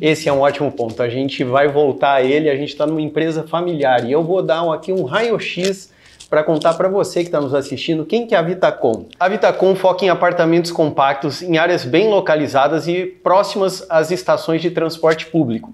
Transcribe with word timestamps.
Esse 0.00 0.28
é 0.28 0.32
um 0.32 0.40
ótimo 0.40 0.72
ponto. 0.72 1.02
A 1.02 1.08
gente 1.10 1.44
vai 1.44 1.68
voltar 1.68 2.14
a 2.14 2.22
ele. 2.22 2.48
A 2.48 2.56
gente 2.56 2.70
está 2.70 2.86
numa 2.86 3.02
empresa 3.02 3.42
familiar 3.46 4.06
e 4.06 4.12
eu 4.12 4.24
vou 4.24 4.42
dar 4.42 4.72
aqui 4.72 4.90
um 4.90 5.04
raio-x 5.04 5.90
para 6.30 6.42
contar 6.42 6.74
para 6.74 6.88
você 6.88 7.20
que 7.20 7.28
está 7.28 7.40
nos 7.40 7.54
assistindo 7.54 8.06
quem 8.06 8.26
que 8.26 8.34
é 8.34 8.38
a 8.38 8.42
Vitacom. 8.42 9.06
A 9.20 9.28
Vitacom 9.28 9.76
foca 9.76 10.04
em 10.04 10.08
apartamentos 10.08 10.70
compactos 10.70 11.42
em 11.42 11.58
áreas 11.58 11.84
bem 11.84 12.08
localizadas 12.08 12.88
e 12.88 13.04
próximas 13.04 13.84
às 13.88 14.10
estações 14.10 14.62
de 14.62 14.70
transporte 14.70 15.26
público. 15.26 15.72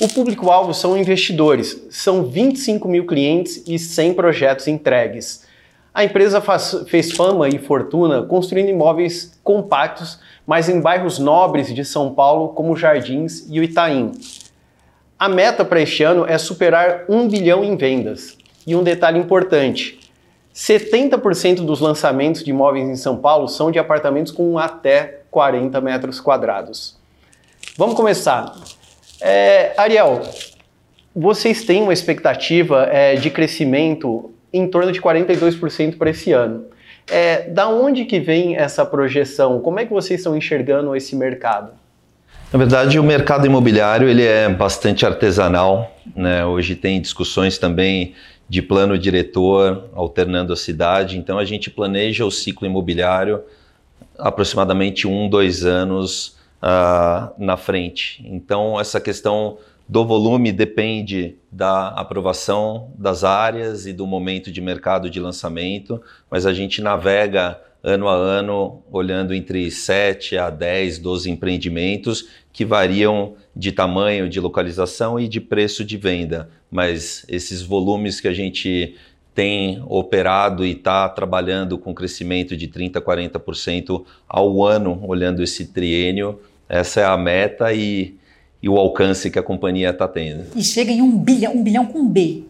O 0.00 0.08
público-alvo 0.08 0.72
são 0.72 0.96
investidores, 0.96 1.86
são 1.90 2.24
25 2.24 2.86
mil 2.86 3.06
clientes 3.06 3.62
e 3.66 3.78
100 3.78 4.14
projetos 4.14 4.68
entregues. 4.68 5.47
A 5.98 6.04
empresa 6.04 6.40
faz, 6.40 6.84
fez 6.86 7.10
fama 7.10 7.48
e 7.48 7.58
fortuna 7.58 8.22
construindo 8.22 8.68
imóveis 8.68 9.36
compactos, 9.42 10.20
mas 10.46 10.68
em 10.68 10.80
bairros 10.80 11.18
nobres 11.18 11.74
de 11.74 11.84
São 11.84 12.14
Paulo, 12.14 12.50
como 12.50 12.76
Jardins 12.76 13.44
e 13.50 13.58
o 13.58 13.64
Itaim. 13.64 14.12
A 15.18 15.28
meta 15.28 15.64
para 15.64 15.80
este 15.80 16.04
ano 16.04 16.24
é 16.24 16.38
superar 16.38 17.04
um 17.08 17.26
bilhão 17.26 17.64
em 17.64 17.76
vendas. 17.76 18.38
E 18.64 18.76
um 18.76 18.84
detalhe 18.84 19.18
importante: 19.18 19.98
70% 20.54 21.64
dos 21.64 21.80
lançamentos 21.80 22.44
de 22.44 22.50
imóveis 22.50 22.88
em 22.88 22.94
São 22.94 23.16
Paulo 23.16 23.48
são 23.48 23.68
de 23.72 23.80
apartamentos 23.80 24.30
com 24.30 24.56
até 24.56 25.22
40 25.32 25.80
metros 25.80 26.20
quadrados. 26.20 26.96
Vamos 27.76 27.96
começar. 27.96 28.54
É, 29.20 29.72
Ariel, 29.76 30.22
vocês 31.12 31.64
têm 31.64 31.82
uma 31.82 31.92
expectativa 31.92 32.84
é, 32.84 33.16
de 33.16 33.30
crescimento 33.30 34.32
em 34.52 34.66
torno 34.68 34.92
de 34.92 35.00
42% 35.00 35.96
para 35.96 36.10
esse 36.10 36.32
ano. 36.32 36.66
É, 37.10 37.48
da 37.48 37.68
onde 37.68 38.04
que 38.04 38.20
vem 38.20 38.56
essa 38.56 38.84
projeção? 38.84 39.60
Como 39.60 39.80
é 39.80 39.86
que 39.86 39.92
vocês 39.92 40.20
estão 40.20 40.36
enxergando 40.36 40.94
esse 40.94 41.16
mercado? 41.16 41.72
Na 42.52 42.58
verdade, 42.58 42.98
o 42.98 43.02
mercado 43.02 43.46
imobiliário 43.46 44.08
ele 44.08 44.22
é 44.22 44.48
bastante 44.48 45.04
artesanal. 45.04 45.94
Né? 46.14 46.44
Hoje 46.44 46.74
tem 46.74 47.00
discussões 47.00 47.58
também 47.58 48.14
de 48.48 48.62
plano 48.62 48.98
diretor 48.98 49.90
alternando 49.94 50.52
a 50.52 50.56
cidade. 50.56 51.18
Então, 51.18 51.38
a 51.38 51.44
gente 51.44 51.70
planeja 51.70 52.24
o 52.24 52.30
ciclo 52.30 52.66
imobiliário 52.66 53.42
aproximadamente 54.18 55.06
um, 55.06 55.28
dois 55.28 55.64
anos 55.64 56.38
uh, 56.62 57.32
na 57.38 57.56
frente. 57.56 58.22
Então, 58.26 58.80
essa 58.80 59.00
questão 59.00 59.58
do 59.88 60.04
volume 60.04 60.52
depende 60.52 61.36
da 61.50 61.88
aprovação 61.88 62.92
das 62.98 63.24
áreas 63.24 63.86
e 63.86 63.92
do 63.92 64.06
momento 64.06 64.52
de 64.52 64.60
mercado 64.60 65.08
de 65.08 65.18
lançamento, 65.18 66.02
mas 66.30 66.44
a 66.44 66.52
gente 66.52 66.82
navega 66.82 67.58
ano 67.82 68.06
a 68.08 68.14
ano 68.14 68.82
olhando 68.90 69.32
entre 69.32 69.70
7 69.70 70.36
a 70.36 70.50
10, 70.50 70.98
12 70.98 71.30
empreendimentos 71.30 72.28
que 72.52 72.64
variam 72.64 73.34
de 73.56 73.72
tamanho, 73.72 74.28
de 74.28 74.40
localização 74.40 75.18
e 75.18 75.26
de 75.26 75.40
preço 75.40 75.84
de 75.84 75.96
venda. 75.96 76.50
Mas 76.70 77.24
esses 77.28 77.62
volumes 77.62 78.20
que 78.20 78.28
a 78.28 78.34
gente 78.34 78.94
tem 79.34 79.82
operado 79.86 80.66
e 80.66 80.72
está 80.72 81.08
trabalhando 81.08 81.78
com 81.78 81.94
crescimento 81.94 82.56
de 82.56 82.66
30% 82.68 82.96
a 82.96 83.00
40% 83.00 84.04
ao 84.28 84.64
ano, 84.64 85.00
olhando 85.06 85.42
esse 85.42 85.66
triênio, 85.66 86.40
essa 86.68 87.00
é 87.00 87.04
a 87.04 87.16
meta 87.16 87.72
e 87.72 88.18
e 88.62 88.68
o 88.68 88.76
alcance 88.76 89.30
que 89.30 89.38
a 89.38 89.42
companhia 89.42 89.90
está 89.90 90.08
tendo. 90.08 90.46
E 90.54 90.62
chega 90.62 90.90
em 90.90 91.00
um 91.00 91.16
bilhão, 91.16 91.54
um 91.54 91.62
bilhão 91.62 91.86
com 91.86 92.06
B. 92.06 92.44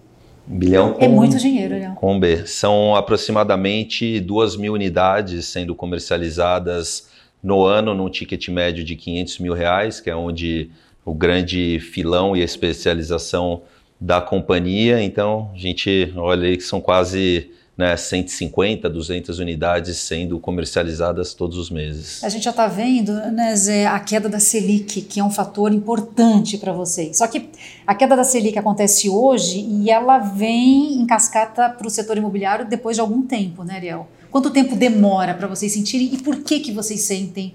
Um 0.50 0.58
bilhão 0.58 0.90
é 0.90 0.92
com, 0.92 1.04
é 1.04 1.08
muito 1.08 1.36
dinheiro, 1.36 1.74
Leão. 1.74 1.94
Com 1.94 2.18
B. 2.18 2.46
São 2.46 2.96
aproximadamente 2.96 4.18
duas 4.20 4.56
mil 4.56 4.72
unidades 4.72 5.46
sendo 5.46 5.74
comercializadas 5.74 7.08
no 7.42 7.64
ano, 7.64 7.94
num 7.94 8.08
ticket 8.08 8.48
médio 8.48 8.82
de 8.82 8.96
500 8.96 9.38
mil 9.38 9.52
reais, 9.52 10.00
que 10.00 10.08
é 10.08 10.16
onde 10.16 10.70
o 11.04 11.12
grande 11.12 11.78
filão 11.80 12.36
e 12.36 12.40
a 12.40 12.44
especialização 12.44 13.62
da 14.00 14.20
companhia. 14.20 15.02
Então, 15.02 15.50
a 15.54 15.58
gente 15.58 16.12
olha 16.16 16.48
aí 16.48 16.56
que 16.56 16.62
são 16.62 16.80
quase 16.80 17.50
né, 17.78 17.96
150, 17.96 18.90
200 18.90 19.38
unidades 19.38 19.98
sendo 19.98 20.40
comercializadas 20.40 21.32
todos 21.32 21.56
os 21.56 21.70
meses. 21.70 22.24
A 22.24 22.28
gente 22.28 22.42
já 22.42 22.50
está 22.50 22.66
vendo 22.66 23.12
né, 23.12 23.54
Zé, 23.54 23.86
a 23.86 24.00
queda 24.00 24.28
da 24.28 24.40
Selic, 24.40 25.02
que 25.02 25.20
é 25.20 25.24
um 25.24 25.30
fator 25.30 25.72
importante 25.72 26.58
para 26.58 26.72
vocês. 26.72 27.18
Só 27.18 27.28
que 27.28 27.48
a 27.86 27.94
queda 27.94 28.16
da 28.16 28.24
Selic 28.24 28.58
acontece 28.58 29.08
hoje 29.08 29.60
e 29.60 29.88
ela 29.88 30.18
vem 30.18 30.94
em 30.94 31.06
cascata 31.06 31.68
para 31.68 31.86
o 31.86 31.90
setor 31.90 32.16
imobiliário 32.16 32.66
depois 32.66 32.96
de 32.96 33.00
algum 33.00 33.22
tempo, 33.22 33.62
né, 33.62 33.76
Ariel? 33.76 34.08
Quanto 34.28 34.50
tempo 34.50 34.74
demora 34.74 35.32
para 35.32 35.46
vocês 35.46 35.72
sentirem 35.72 36.12
e 36.12 36.18
por 36.18 36.42
que, 36.42 36.58
que 36.58 36.72
vocês 36.72 37.02
sentem 37.02 37.54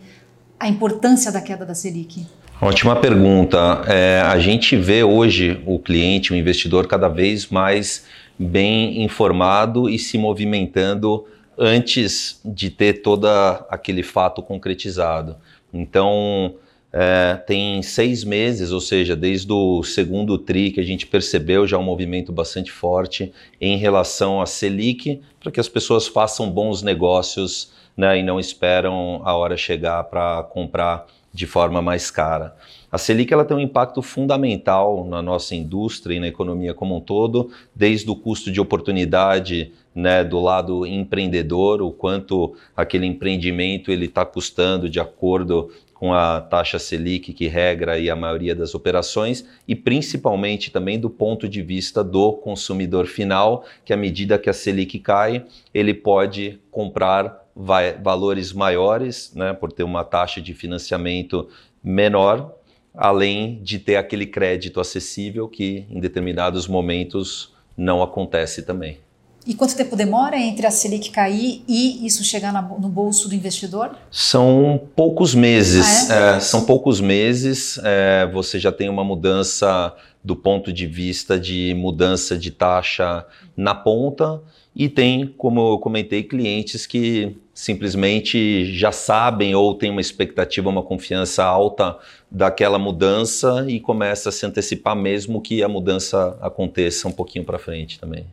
a 0.57 0.69
importância 0.69 1.33
da 1.33 1.41
queda 1.41 1.66
da 1.66 1.75
Selic? 1.75 2.25
Ótima 2.62 2.95
pergunta. 2.95 3.83
É, 3.88 4.22
a 4.22 4.39
gente 4.39 4.78
vê 4.78 5.03
hoje 5.03 5.62
o 5.66 5.78
cliente, 5.78 6.31
o 6.31 6.35
investidor, 6.35 6.88
cada 6.88 7.09
vez 7.09 7.47
mais 7.47 8.06
bem 8.38 9.03
informado 9.03 9.89
e 9.89 9.97
se 9.99 10.17
movimentando 10.17 11.25
antes 11.57 12.39
de 12.44 12.69
ter 12.69 13.01
todo 13.01 13.27
aquele 13.69 14.03
fato 14.03 14.41
concretizado. 14.41 15.35
Então, 15.73 16.55
é, 16.91 17.35
tem 17.47 17.81
seis 17.81 18.23
meses, 18.23 18.71
ou 18.71 18.79
seja, 18.79 19.16
desde 19.16 19.51
o 19.51 19.83
segundo 19.83 20.38
TRI 20.38 20.71
que 20.71 20.79
a 20.79 20.83
gente 20.83 21.07
percebeu 21.07 21.67
já 21.67 21.77
um 21.77 21.83
movimento 21.83 22.31
bastante 22.31 22.71
forte 22.71 23.33
em 23.59 23.77
relação 23.77 24.39
à 24.39 24.45
Selic, 24.45 25.19
para 25.39 25.51
que 25.51 25.59
as 25.59 25.67
pessoas 25.67 26.07
façam 26.07 26.50
bons 26.50 26.83
negócios 26.83 27.71
né, 27.97 28.19
e 28.19 28.23
não 28.23 28.39
esperam 28.39 29.21
a 29.23 29.35
hora 29.35 29.57
chegar 29.57 30.03
para 30.03 30.44
comprar 30.44 31.07
de 31.33 31.47
forma 31.47 31.81
mais 31.81 32.11
cara. 32.11 32.55
A 32.94 33.00
Selic 33.00 33.34
ela 33.34 33.44
tem 33.44 33.58
um 33.58 33.59
impacto 33.59 34.04
fundamental 34.04 35.04
na 35.04 35.20
nossa 35.20 35.56
indústria 35.56 36.16
e 36.16 36.20
na 36.20 36.28
economia 36.28 36.76
como 36.76 36.96
um 36.96 37.02
todo, 37.02 37.50
desde 37.76 38.08
o 38.08 38.16
custo 38.16 38.52
de 38.52 38.62
oportunidade 38.62 39.72
né, 39.96 40.24
do 40.24 40.40
lado 40.40 40.86
empreendedor, 40.86 41.81
o 41.81 41.92
quanto 41.92 42.56
aquele 42.78 43.08
empreendimento 43.08 43.90
ele 43.90 44.06
está 44.06 44.24
custando 44.24 44.88
de 44.88 45.00
acordo 45.00 45.72
com 45.96 46.14
a 46.14 46.40
taxa 46.40 46.78
Selic 46.78 47.34
que 47.34 47.48
regra 47.48 47.98
e 47.98 48.12
a 48.12 48.16
maioria 48.16 48.54
das 48.54 48.75
operações 48.75 49.44
e 49.68 49.74
principalmente 49.75 50.69
também 50.69 51.00
do 51.00 51.10
ponto 51.10 51.50
de 51.50 51.63
vista 51.63 52.04
do 52.04 52.34
consumidor 52.34 53.07
final, 53.07 53.66
que 53.84 53.92
à 53.92 53.98
medida 53.98 54.38
que 54.38 54.51
a 54.51 54.54
Selic 54.54 55.00
cai, 55.00 55.44
ele 55.74 55.96
pode 55.96 56.60
comprar 56.69 57.44
valores 57.56 58.54
maiores, 58.54 59.34
né, 59.34 59.51
por 59.51 59.72
ter 59.72 59.84
uma 59.84 60.04
taxa 60.04 60.39
de 60.39 60.54
financiamento 60.54 61.50
menor 61.84 62.54
além 62.94 63.60
de 63.63 63.80
ter 63.80 63.95
aquele 63.95 64.25
crédito 64.25 64.80
acessível 64.80 65.48
que 65.48 65.86
em 65.90 66.00
determinados 66.00 66.68
momentos 66.68 67.54
não 67.75 68.04
acontece 68.04 68.63
também. 68.63 69.00
E 69.45 69.54
quanto 69.54 69.75
tempo 69.75 69.95
demora 69.95 70.38
entre 70.38 70.66
a 70.66 70.72
Selic 70.72 71.10
cair 71.12 71.63
e 71.68 72.06
isso 72.06 72.24
chegar 72.24 72.54
no 72.54 72.88
bolso 72.88 73.28
do 73.28 73.36
investidor? 73.36 73.98
São 74.10 74.81
poucos 74.95 75.36
meses. 75.36 76.10
Ah, 76.10 76.34
é? 76.34 76.38
É, 76.38 76.40
são 76.40 76.66
poucos 76.66 77.01
meses. 77.01 77.78
É, 77.84 78.30
você 78.31 78.57
já 78.57 78.72
tem 78.72 78.88
uma 78.88 79.04
mudança 79.04 79.94
do 80.24 80.34
ponto 80.34 80.72
de 80.72 80.88
vista 80.88 81.38
de 81.38 81.74
mudança 81.78 82.38
de 82.38 82.51
taxa 82.51 83.25
na 83.57 83.75
ponta 83.75 84.42
E 84.75 84.90
tem, 84.90 85.28
como 85.38 85.74
eu 85.74 85.80
comentei, 85.80 86.24
clientes 86.24 86.88
que 86.88 87.38
simplesmente 87.54 88.66
já 88.74 88.92
sabem 88.92 89.54
ou 89.54 89.75
têm 89.75 89.92
uma 89.92 90.02
expectativa, 90.02 90.70
uma 90.70 90.81
confiança 90.81 91.44
alta 91.44 91.98
daquela 92.30 92.80
mudança 92.80 93.66
e 93.68 93.80
começa 93.80 94.30
a 94.30 94.31
se 94.31 94.46
antecipar 94.46 94.96
mesmo 94.96 95.40
que 95.40 95.62
a 95.62 95.70
mudança 95.70 96.38
aconteça 96.42 97.08
um 97.08 97.12
pouquinho 97.12 97.46
para 97.46 97.60
frente 97.60 98.00
também. 98.00 98.25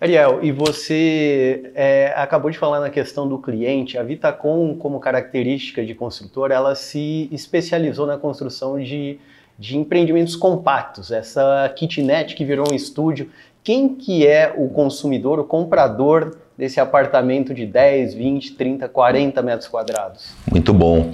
Ariel, 0.00 0.40
e 0.42 0.50
você 0.50 1.70
é, 1.76 2.12
acabou 2.16 2.50
de 2.50 2.58
falar 2.58 2.80
na 2.80 2.90
questão 2.90 3.28
do 3.28 3.38
cliente. 3.38 3.96
A 3.96 4.02
Vitacom, 4.02 4.74
como 4.74 4.98
característica 4.98 5.84
de 5.84 5.94
construtor, 5.94 6.50
ela 6.50 6.74
se 6.74 7.28
especializou 7.30 8.04
na 8.04 8.18
construção 8.18 8.82
de, 8.82 9.20
de 9.56 9.78
empreendimentos 9.78 10.34
compactos. 10.34 11.12
Essa 11.12 11.72
kitnet 11.76 12.34
que 12.34 12.44
virou 12.44 12.72
um 12.72 12.74
estúdio. 12.74 13.30
Quem 13.64 13.94
que 13.94 14.26
é 14.26 14.52
o 14.56 14.68
consumidor, 14.68 15.38
o 15.38 15.44
comprador 15.44 16.36
desse 16.58 16.80
apartamento 16.80 17.54
de 17.54 17.64
10, 17.64 18.12
20, 18.12 18.54
30, 18.54 18.88
40 18.88 19.40
metros 19.40 19.68
quadrados? 19.68 20.32
Muito 20.50 20.74
bom. 20.74 21.12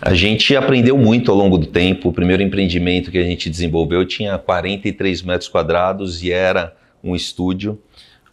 A 0.00 0.14
gente 0.14 0.56
aprendeu 0.56 0.96
muito 0.96 1.30
ao 1.30 1.36
longo 1.36 1.58
do 1.58 1.66
tempo. 1.66 2.08
O 2.08 2.12
primeiro 2.12 2.42
empreendimento 2.42 3.10
que 3.10 3.18
a 3.18 3.22
gente 3.22 3.50
desenvolveu 3.50 4.06
tinha 4.06 4.38
43 4.38 5.20
metros 5.22 5.48
quadrados 5.48 6.22
e 6.22 6.32
era 6.32 6.74
um 7.04 7.14
estúdio. 7.14 7.78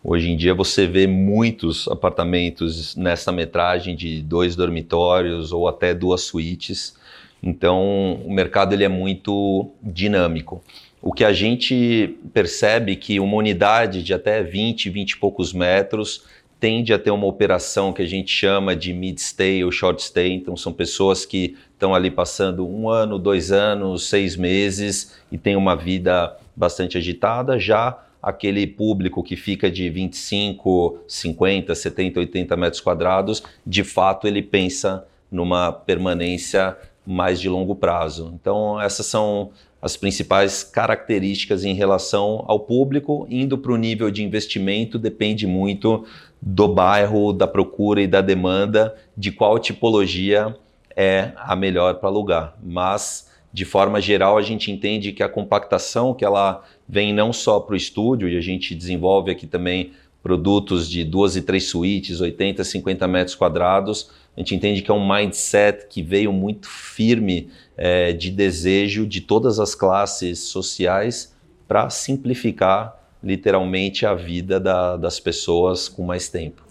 Hoje 0.02 0.32
em 0.32 0.38
dia 0.38 0.54
você 0.54 0.88
vê 0.88 1.06
muitos 1.06 1.90
apartamentos 1.90 2.96
nessa 2.96 3.34
metragem 3.34 3.98
de 3.98 4.22
dois 4.22 4.56
dormitórios 4.56 5.52
ou 5.52 5.68
até 5.68 5.94
duas 5.94 6.22
suítes. 6.22 6.96
Então 7.44 8.14
o 8.26 8.32
mercado 8.32 8.72
ele 8.72 8.86
é 8.86 8.90
muito 8.90 9.70
dinâmico. 9.84 10.64
O 11.02 11.14
que 11.14 11.24
a 11.24 11.32
gente 11.32 12.18
percebe 12.34 12.96
que 12.96 13.20
uma 13.20 13.36
unidade 13.38 14.02
de 14.02 14.14
até 14.14 14.42
20, 14.42 14.90
20 14.90 15.12
e 15.12 15.18
poucos 15.18 15.54
metros 15.54 16.24
tende 16.60 16.92
a 16.92 16.98
ter 17.00 17.12
uma 17.12 17.28
operação 17.28 17.94
que 17.94 18.02
a 18.02 18.06
gente 18.06 18.32
chama 18.32 18.76
de 18.76 18.94
mid-stay 18.94 19.64
ou 19.64 19.72
short-stay. 19.72 20.34
Então, 20.34 20.58
são 20.58 20.74
pessoas 20.74 21.26
que 21.26 21.56
estão 21.72 21.94
ali 21.94 22.10
passando 22.10 22.68
um 22.68 22.90
ano, 22.90 23.20
dois 23.20 23.52
anos, 23.52 24.10
seis 24.10 24.36
meses 24.36 25.16
e 25.32 25.38
têm 25.38 25.56
uma 25.56 25.76
vida 25.76 26.36
bastante 26.56 26.98
agitada. 26.98 27.60
Já 27.60 28.04
aquele 28.22 28.66
público 28.66 29.22
que 29.22 29.36
fica 29.36 29.70
de 29.70 29.90
25, 29.90 31.00
50, 31.08 31.76
70, 31.76 32.20
80 32.20 32.58
metros 32.58 32.82
quadrados, 32.82 33.44
de 33.66 33.84
fato 33.84 34.28
ele 34.28 34.42
pensa 34.42 35.06
numa 35.32 35.72
permanência 35.72 36.76
mais 37.06 37.40
de 37.40 37.48
longo 37.48 37.76
prazo. 37.76 38.34
Então, 38.34 38.82
essas 38.82 39.06
são 39.06 39.52
as 39.82 39.96
principais 39.96 40.64
características 40.64 41.64
em 41.64 41.74
relação 41.74 42.44
ao 42.48 42.60
público. 42.60 43.28
Indo 43.30 43.58
para 43.58 43.72
o 43.72 43.78
nível 43.78 44.10
de 44.10 44.24
investimento, 44.24 44.98
depende 44.98 45.46
muito 45.46 46.06
do 46.42 46.68
bairro, 46.68 47.34
da 47.34 47.48
procura 47.48 48.02
e 48.02 48.08
da 48.08 48.22
demanda, 48.22 48.96
de 49.16 49.32
qual 49.32 49.60
tipologia 49.60 50.56
é 50.96 51.32
a 51.36 51.56
melhor 51.56 51.96
para 51.96 52.10
alugar. 52.10 52.56
Mas, 52.64 53.30
de 53.54 53.66
forma 53.66 54.02
geral, 54.02 54.38
a 54.38 54.42
gente 54.42 54.72
entende 54.72 55.12
que 55.12 55.22
a 55.22 55.30
compactação 55.30 56.14
que 56.14 56.26
ela 56.26 56.64
vem 56.88 57.14
não 57.14 57.32
só 57.32 57.60
para 57.60 57.74
o 57.74 57.78
estúdio, 57.78 58.28
e 58.30 58.38
a 58.38 58.42
gente 58.42 58.74
desenvolve 58.74 59.32
aqui 59.32 59.46
também 59.46 59.92
produtos 60.24 60.90
de 60.90 61.04
duas 61.04 61.36
e 61.36 61.42
três 61.42 61.70
suítes, 61.70 62.20
80, 62.20 62.64
50 62.64 63.08
metros 63.08 63.36
quadrados. 63.36 64.10
A 64.38 64.42
gente 64.42 64.54
entende 64.54 64.84
que 64.84 64.92
é 64.92 64.94
um 64.94 65.12
mindset 65.12 65.88
que 65.90 66.04
veio 66.04 66.32
muito 66.32 66.70
firme 66.70 67.50
é, 67.76 68.14
de 68.14 68.30
desejo 68.30 69.08
de 69.08 69.20
todas 69.20 69.60
as 69.60 69.74
classes 69.74 70.40
sociais 70.40 71.34
para 71.68 71.90
simplificar 71.90 72.96
literalmente 73.24 74.06
a 74.06 74.14
vida 74.14 74.60
da, 74.60 74.96
das 74.96 75.20
pessoas 75.20 75.90
com 75.90 76.04
mais 76.04 76.30
tempo. 76.30 76.62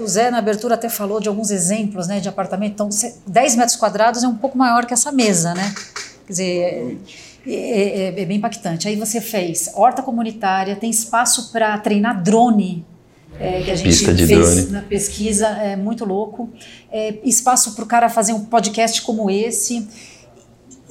O 0.00 0.06
Zé, 0.06 0.30
na 0.30 0.38
abertura, 0.38 0.76
até 0.76 0.88
falou 0.88 1.20
de 1.20 1.28
alguns 1.28 1.50
exemplos 1.50 2.06
né, 2.06 2.20
de 2.20 2.28
apartamento. 2.28 2.72
Então, 2.72 2.88
10 3.26 3.56
metros 3.56 3.76
quadrados 3.76 4.22
é 4.22 4.28
um 4.28 4.36
pouco 4.36 4.56
maior 4.56 4.86
que 4.86 4.94
essa 4.94 5.12
mesa, 5.12 5.54
né? 5.54 5.74
Quer 6.26 6.32
dizer, 6.32 6.98
é, 7.46 7.52
é, 7.52 8.20
é, 8.20 8.24
bem 8.24 8.38
impactante. 8.38 8.86
Aí 8.88 8.96
você 8.96 9.20
fez 9.20 9.70
horta 9.74 10.02
comunitária, 10.02 10.76
tem 10.76 10.88
espaço 10.88 11.52
para 11.52 11.76
treinar 11.78 12.22
drone. 12.22 12.86
É, 13.42 13.62
que 13.62 13.70
a 13.70 13.74
gente 13.74 13.88
Pista 13.88 14.14
de 14.14 14.26
fez 14.26 14.54
drone. 14.54 14.70
na 14.70 14.82
pesquisa, 14.82 15.48
é 15.48 15.74
muito 15.74 16.04
louco. 16.04 16.48
É, 16.92 17.14
espaço 17.24 17.74
para 17.74 17.84
o 17.84 17.86
cara 17.86 18.08
fazer 18.08 18.32
um 18.32 18.44
podcast 18.44 19.02
como 19.02 19.28
esse. 19.28 19.86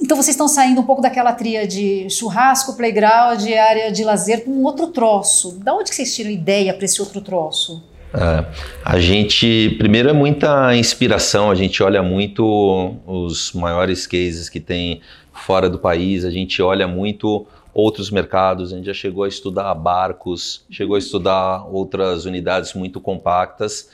Então 0.00 0.16
vocês 0.16 0.34
estão 0.34 0.48
saindo 0.48 0.80
um 0.80 0.84
pouco 0.84 1.00
daquela 1.00 1.32
tria 1.32 1.66
de 1.66 2.10
churrasco, 2.10 2.74
playground, 2.76 3.40
área 3.52 3.90
de 3.90 4.04
lazer, 4.04 4.44
para 4.44 4.52
um 4.52 4.64
outro 4.64 4.88
troço. 4.88 5.58
Da 5.62 5.72
onde 5.74 5.90
que 5.90 5.96
vocês 5.96 6.14
tiram 6.14 6.30
ideia 6.30 6.74
para 6.74 6.84
esse 6.84 7.00
outro 7.00 7.20
troço? 7.20 7.82
É, 8.12 8.44
a 8.84 9.00
gente, 9.00 9.74
primeiro 9.78 10.10
é 10.10 10.12
muita 10.12 10.76
inspiração, 10.76 11.50
a 11.50 11.54
gente 11.54 11.82
olha 11.82 12.02
muito 12.02 12.94
os 13.06 13.52
maiores 13.52 14.06
cases 14.06 14.50
que 14.50 14.60
tem 14.60 15.00
fora 15.32 15.70
do 15.70 15.78
país, 15.78 16.24
a 16.24 16.30
gente 16.30 16.60
olha 16.60 16.86
muito 16.86 17.46
outros 17.74 18.10
mercados, 18.10 18.72
a 18.72 18.76
gente 18.76 18.86
já 18.86 18.94
chegou 18.94 19.24
a 19.24 19.28
estudar 19.28 19.74
barcos, 19.74 20.64
chegou 20.70 20.96
a 20.96 20.98
estudar 20.98 21.66
outras 21.66 22.24
unidades 22.24 22.74
muito 22.74 23.00
compactas 23.00 23.90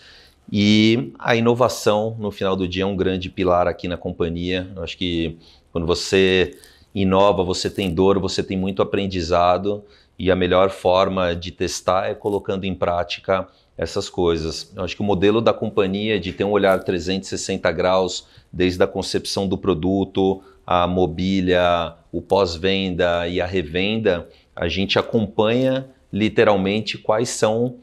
e 0.51 1.13
a 1.19 1.37
inovação 1.37 2.17
no 2.19 2.31
final 2.31 2.57
do 2.57 2.67
dia 2.67 2.83
é 2.83 2.87
um 2.87 2.97
grande 2.97 3.29
pilar 3.29 3.69
aqui 3.69 3.87
na 3.87 3.97
companhia. 3.97 4.71
Eu 4.75 4.83
acho 4.83 4.97
que 4.97 5.37
quando 5.71 5.87
você 5.87 6.57
inova, 6.95 7.45
você 7.45 7.69
tem 7.69 7.93
dor, 7.93 8.19
você 8.19 8.43
tem 8.43 8.57
muito 8.57 8.81
aprendizado 8.81 9.85
e 10.19 10.31
a 10.31 10.37
melhor 10.37 10.71
forma 10.71 11.35
de 11.35 11.53
testar 11.53 12.09
é 12.09 12.15
colocando 12.15 12.65
em 12.65 12.75
prática 12.75 13.47
essas 13.77 14.09
coisas. 14.09 14.73
Eu 14.75 14.83
acho 14.83 14.97
que 14.97 15.03
o 15.03 15.05
modelo 15.05 15.41
da 15.41 15.53
companhia 15.53 16.19
de 16.19 16.33
ter 16.33 16.45
um 16.45 16.51
olhar 16.51 16.83
360 16.83 17.71
graus 17.71 18.27
desde 18.53 18.83
a 18.83 18.87
concepção 18.87 19.47
do 19.47 19.57
produto, 19.57 20.43
a 20.67 20.87
mobília, 20.87 21.95
o 22.12 22.22
pós-venda 22.22 23.28
e 23.28 23.40
a 23.40 23.46
revenda, 23.46 24.28
a 24.55 24.69
gente 24.69 24.99
acompanha 24.99 25.88
literalmente 26.12 26.96
quais 26.96 27.28
são 27.28 27.76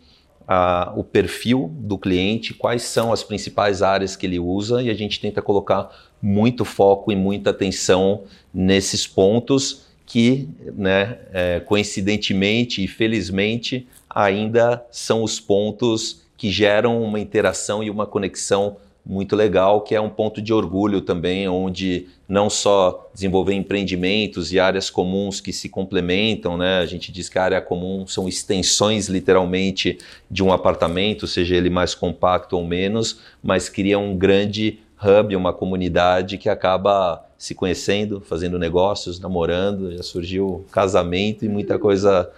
a, 0.48 0.94
o 0.96 1.04
perfil 1.04 1.72
do 1.76 1.98
cliente, 1.98 2.54
quais 2.54 2.84
são 2.84 3.12
as 3.12 3.24
principais 3.24 3.82
áreas 3.82 4.16
que 4.16 4.26
ele 4.26 4.40
usa 4.40 4.82
e 4.82 4.90
a 4.90 4.94
gente 4.94 5.20
tenta 5.20 5.42
colocar 5.42 5.90
muito 6.22 6.66
foco 6.66 7.12
e 7.12 7.16
muita 7.16 7.50
atenção 7.50 8.24
nesses 8.54 9.08
pontos 9.08 9.86
que, 10.06 10.48
né, 10.76 11.18
é, 11.34 11.60
coincidentemente 11.60 12.84
e 12.84 12.88
felizmente, 12.88 13.88
ainda 14.10 14.86
são 14.92 15.24
os 15.24 15.40
pontos 15.40 16.22
que 16.38 16.52
geram 16.52 17.02
uma 17.02 17.20
interação 17.20 17.84
e 17.84 17.90
uma 17.90 18.06
conexão 18.06 18.78
muito 19.06 19.36
legal, 19.36 19.82
que 19.82 19.94
é 19.94 20.02
um 20.02 20.10
ponto 20.10 20.42
de 20.42 20.52
orgulho 20.52 21.00
também, 21.00 21.48
onde 21.48 22.08
não 22.28 22.50
só 22.50 23.08
desenvolver 23.14 23.54
empreendimentos 23.54 24.52
e 24.52 24.60
áreas 24.60 24.90
comuns 24.90 25.40
que 25.40 25.54
se 25.54 25.70
complementam, 25.70 26.58
né? 26.58 26.80
A 26.80 26.86
gente 26.88 27.12
diz 27.12 27.30
que 27.30 27.38
a 27.38 27.44
área 27.44 27.62
comum 27.62 28.08
são 28.08 28.28
extensões 28.28 29.08
literalmente 29.08 30.00
de 30.30 30.44
um 30.44 30.52
apartamento, 30.52 31.28
seja 31.28 31.56
ele 31.56 31.70
mais 31.70 31.94
compacto 31.94 32.58
ou 32.58 32.66
menos, 32.66 33.20
mas 33.44 33.70
cria 33.70 34.00
um 34.00 34.18
grande 34.18 34.80
hub, 35.04 35.36
uma 35.36 35.54
comunidade 35.54 36.38
que 36.40 36.50
acaba 36.50 37.24
se 37.38 37.54
conhecendo, 37.54 38.22
fazendo 38.22 38.58
negócios, 38.58 39.20
namorando, 39.20 39.96
já 39.96 40.02
surgiu 40.02 40.66
casamento 40.72 41.46
e 41.46 41.50
muita 41.50 41.78
coisa 41.78 42.32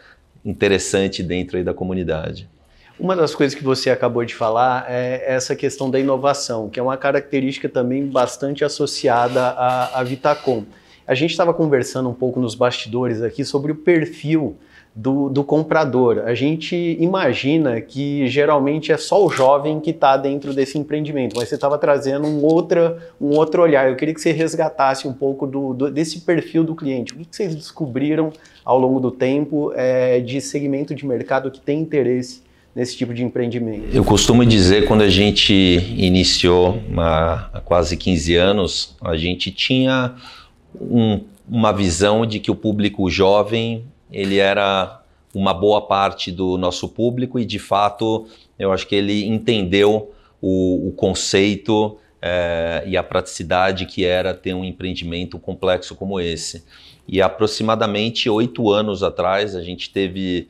interessante 0.43 1.23
dentro 1.23 1.55
aí 1.57 1.63
da 1.63 1.73
comunidade. 1.73 2.49
Uma 2.99 3.15
das 3.15 3.35
coisas 3.35 3.53
que 3.53 3.63
você 3.63 3.91
acabou 3.91 4.25
de 4.25 4.33
falar 4.33 4.87
é 4.89 5.23
essa 5.27 5.55
questão 5.55 5.87
da 5.87 5.99
inovação, 5.99 6.67
que 6.67 6.79
é 6.79 6.83
uma 6.83 6.97
característica 6.97 7.69
também 7.69 8.07
bastante 8.07 8.65
associada 8.65 9.49
à, 9.49 9.99
à 9.99 10.03
Vitacom. 10.03 10.63
A 11.05 11.13
gente 11.13 11.29
estava 11.29 11.53
conversando 11.53 12.09
um 12.09 12.13
pouco 12.13 12.39
nos 12.39 12.55
bastidores 12.55 13.21
aqui 13.21 13.45
sobre 13.45 13.71
o 13.71 13.75
perfil 13.75 14.57
do, 14.95 15.29
do, 15.29 15.43
comprador. 15.43 16.23
A 16.25 16.33
gente 16.33 16.75
imagina 16.99 17.79
que 17.79 18.25
geralmente 18.25 18.91
é 18.91 18.97
só 18.97 19.23
o 19.23 19.29
jovem 19.29 19.79
que 19.79 19.91
está 19.91 20.17
dentro 20.17 20.51
desse 20.51 20.79
empreendimento, 20.79 21.35
mas 21.37 21.49
você 21.49 21.55
estava 21.55 21.77
trazendo 21.77 22.25
um, 22.25 22.43
outra, 22.43 22.97
um 23.21 23.35
outro 23.35 23.61
olhar. 23.61 23.87
Eu 23.87 23.95
queria 23.95 24.11
que 24.11 24.19
você 24.19 24.31
resgatasse 24.31 25.07
um 25.07 25.13
pouco 25.13 25.45
do, 25.45 25.75
do, 25.75 25.91
desse 25.91 26.21
perfil 26.21 26.63
do 26.63 26.75
cliente. 26.75 27.13
O 27.13 27.17
que 27.17 27.27
vocês 27.29 27.53
descobriram 27.53 28.33
ao 28.65 28.79
longo 28.79 28.99
do 28.99 29.11
tempo 29.11 29.71
é, 29.75 30.19
de 30.19 30.41
segmento 30.41 30.95
de 30.95 31.05
mercado 31.05 31.51
que 31.51 31.61
tem 31.61 31.79
interesse 31.79 32.46
nesse 32.77 32.95
tipo 32.95 33.11
de 33.11 33.23
empreendimento? 33.23 33.87
Eu 33.91 34.05
costumo 34.05 34.45
dizer, 34.45 34.85
quando 34.85 35.01
a 35.01 35.09
gente 35.09 35.51
iniciou 35.51 36.79
há 36.95 37.59
quase 37.65 37.97
15 37.97 38.35
anos, 38.35 38.95
a 39.01 39.17
gente 39.17 39.49
tinha 39.49 40.13
um, 40.79 41.23
uma 41.49 41.73
visão 41.73 42.23
de 42.23 42.39
que 42.39 42.51
o 42.51 42.55
público 42.55 43.09
jovem 43.09 43.83
ele 44.11 44.37
era 44.37 45.01
uma 45.33 45.55
boa 45.55 45.81
parte 45.81 46.31
do 46.31 46.55
nosso 46.55 46.87
público 46.87 47.39
e, 47.39 47.45
de 47.45 47.57
fato, 47.57 48.27
eu 48.59 48.71
acho 48.71 48.85
que 48.85 48.93
ele 48.93 49.25
entendeu 49.25 50.13
o, 50.39 50.89
o 50.89 50.91
conceito 50.91 51.97
é, 52.21 52.83
e 52.85 52.95
a 52.95 53.01
praticidade 53.01 53.87
que 53.87 54.05
era 54.05 54.35
ter 54.35 54.53
um 54.53 54.63
empreendimento 54.63 55.39
complexo 55.39 55.95
como 55.95 56.19
esse. 56.19 56.63
E 57.07 57.23
aproximadamente 57.23 58.29
oito 58.29 58.69
anos 58.69 59.01
atrás, 59.01 59.55
a 59.55 59.63
gente 59.63 59.89
teve 59.89 60.47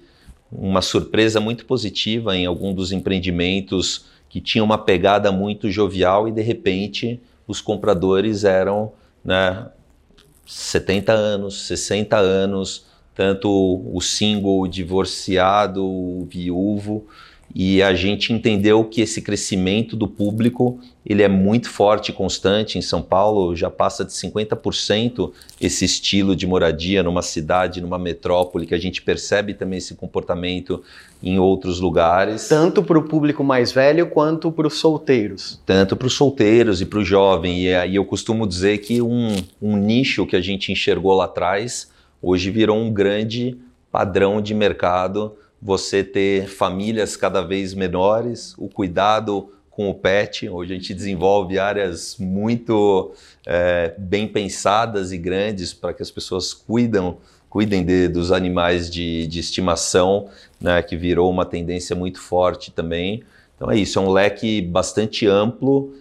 uma 0.52 0.82
surpresa 0.82 1.40
muito 1.40 1.66
positiva 1.66 2.36
em 2.36 2.46
algum 2.46 2.74
dos 2.74 2.92
empreendimentos 2.92 4.06
que 4.30 4.42
tinha 4.42 4.64
uma 4.64 4.78
pegada 4.78 5.32
muito 5.32 5.70
jovial 5.70 6.28
e 6.28 6.32
de 6.32 6.42
repente 6.42 7.20
os 7.48 7.62
compradores 7.62 8.44
eram 8.44 8.92
né, 9.24 9.68
70 10.46 11.14
anos, 11.14 11.62
60 11.68 12.18
anos, 12.18 12.86
tanto 13.16 13.50
o 13.94 14.00
single, 14.02 14.62
o 14.62 14.68
divorciado, 14.68 15.84
o 15.86 16.28
viúvo, 16.30 17.08
e 17.60 17.82
a 17.82 17.96
gente 17.96 18.32
entendeu 18.32 18.84
que 18.84 19.02
esse 19.02 19.20
crescimento 19.20 19.96
do 19.96 20.08
público 20.08 20.80
ele 21.04 21.24
é 21.24 21.28
muito 21.28 21.72
forte 21.72 22.10
e 22.10 22.14
constante 22.14 22.78
em 22.78 22.84
São 22.84 23.02
Paulo, 23.02 23.56
já 23.56 23.68
passa 23.68 24.06
de 24.06 24.12
50% 24.12 25.32
esse 25.60 25.84
estilo 25.84 26.36
de 26.36 26.46
moradia 26.46 27.02
numa 27.02 27.24
cidade, 27.24 27.82
numa 27.82 27.98
metrópole, 27.98 28.68
que 28.68 28.76
a 28.76 28.78
gente 28.78 29.02
percebe 29.02 29.56
também 29.56 29.80
esse 29.80 29.96
comportamento 29.96 30.84
em 31.24 31.40
outros 31.40 31.80
lugares. 31.80 32.48
Tanto 32.48 32.84
para 32.84 33.00
o 33.00 33.08
público 33.08 33.44
mais 33.44 33.72
velho 33.72 34.06
quanto 34.06 34.52
para 34.52 34.68
os 34.68 34.76
solteiros. 34.76 35.60
Tanto 35.66 35.96
para 35.96 36.06
os 36.06 36.14
solteiros 36.14 36.80
e 36.80 36.86
para 36.86 37.00
o 37.00 37.04
jovem. 37.04 37.64
E 37.64 37.74
aí 37.74 37.96
eu 37.96 38.06
costumo 38.06 38.46
dizer 38.46 38.78
que 38.78 39.02
um, 39.02 39.36
um 39.60 39.76
nicho 39.76 40.28
que 40.28 40.36
a 40.36 40.42
gente 40.42 40.72
enxergou 40.72 41.16
lá 41.16 41.26
atrás, 41.26 41.90
hoje 42.22 42.52
virou 42.52 42.78
um 42.78 42.94
grande 42.94 43.58
padrão 43.92 44.40
de 44.40 44.54
mercado 44.54 45.34
você 45.62 46.04
ter 46.04 46.48
famílias 46.48 47.16
cada 47.16 47.42
vez 47.42 47.74
menores, 47.74 48.54
o 48.58 48.68
cuidado 48.70 49.52
com 49.70 49.90
o 49.90 49.94
pet. 49.94 50.50
Hoje 50.50 50.74
a 50.74 50.76
gente 50.76 50.94
desenvolve 50.94 51.60
áreas 51.60 52.18
muito 52.18 53.12
é, 53.46 53.94
bem 53.98 54.28
pensadas 54.28 55.12
e 55.12 55.18
grandes 55.18 55.74
para 55.74 55.94
que 55.94 56.02
as 56.02 56.10
pessoas 56.10 56.54
cuidam, 56.54 57.18
cuidem 57.50 57.86
de, 57.86 58.08
dos 58.08 58.32
animais 58.32 58.90
de, 58.90 59.28
de 59.28 59.40
estimação, 59.40 60.30
né, 60.60 60.82
que 60.82 60.98
virou 60.98 61.30
uma 61.30 61.46
tendência 61.46 61.96
muito 61.96 62.20
forte 62.20 62.72
também. 62.72 63.24
Então 63.56 63.70
é 63.70 63.78
isso, 63.78 64.00
é 64.00 64.02
um 64.02 64.12
leque 64.12 64.62
bastante 64.62 65.28
amplo 65.28 65.94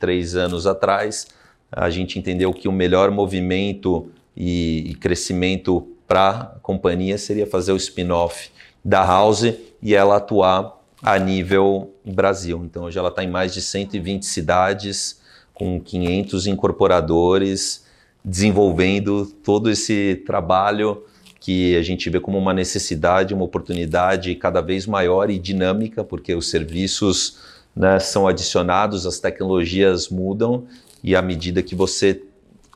três 0.00 0.34
anos 0.34 0.66
atrás, 0.66 1.28
a 1.70 1.88
gente 1.90 2.18
entendeu 2.18 2.52
que 2.52 2.66
o 2.66 2.72
melhor 2.72 3.10
movimento 3.10 4.10
e, 4.36 4.96
crescimento 5.00 5.86
para 6.08 6.30
a 6.30 6.44
companhia 6.60 7.16
seria 7.18 7.46
fazer 7.46 7.72
o 7.72 7.76
spin-off 7.76 8.50
da 8.84 9.04
House 9.04 9.54
e 9.82 9.94
ela 9.94 10.16
atuar 10.16 10.80
a 11.02 11.18
nível 11.18 11.94
Brasil. 12.04 12.62
Então 12.64 12.84
hoje 12.84 12.98
ela 12.98 13.10
está 13.10 13.22
em 13.22 13.30
mais 13.30 13.54
de 13.54 13.60
120 13.60 14.24
cidades, 14.24 15.20
com 15.54 15.80
500 15.80 16.46
incorporadores, 16.46 17.84
desenvolvendo 18.24 19.26
todo 19.26 19.70
esse 19.70 20.22
trabalho 20.26 21.04
que 21.38 21.76
a 21.76 21.82
gente 21.82 22.10
vê 22.10 22.20
como 22.20 22.36
uma 22.36 22.52
necessidade, 22.52 23.32
uma 23.32 23.44
oportunidade 23.44 24.34
cada 24.34 24.60
vez 24.60 24.86
maior 24.86 25.30
e 25.30 25.38
dinâmica, 25.38 26.04
porque 26.04 26.34
os 26.34 26.50
serviços 26.50 27.38
né, 27.74 27.98
são 27.98 28.26
adicionados, 28.26 29.06
as 29.06 29.18
tecnologias 29.18 30.08
mudam 30.08 30.66
e 31.02 31.14
à 31.16 31.22
medida 31.22 31.62
que 31.62 31.74
você 31.74 32.22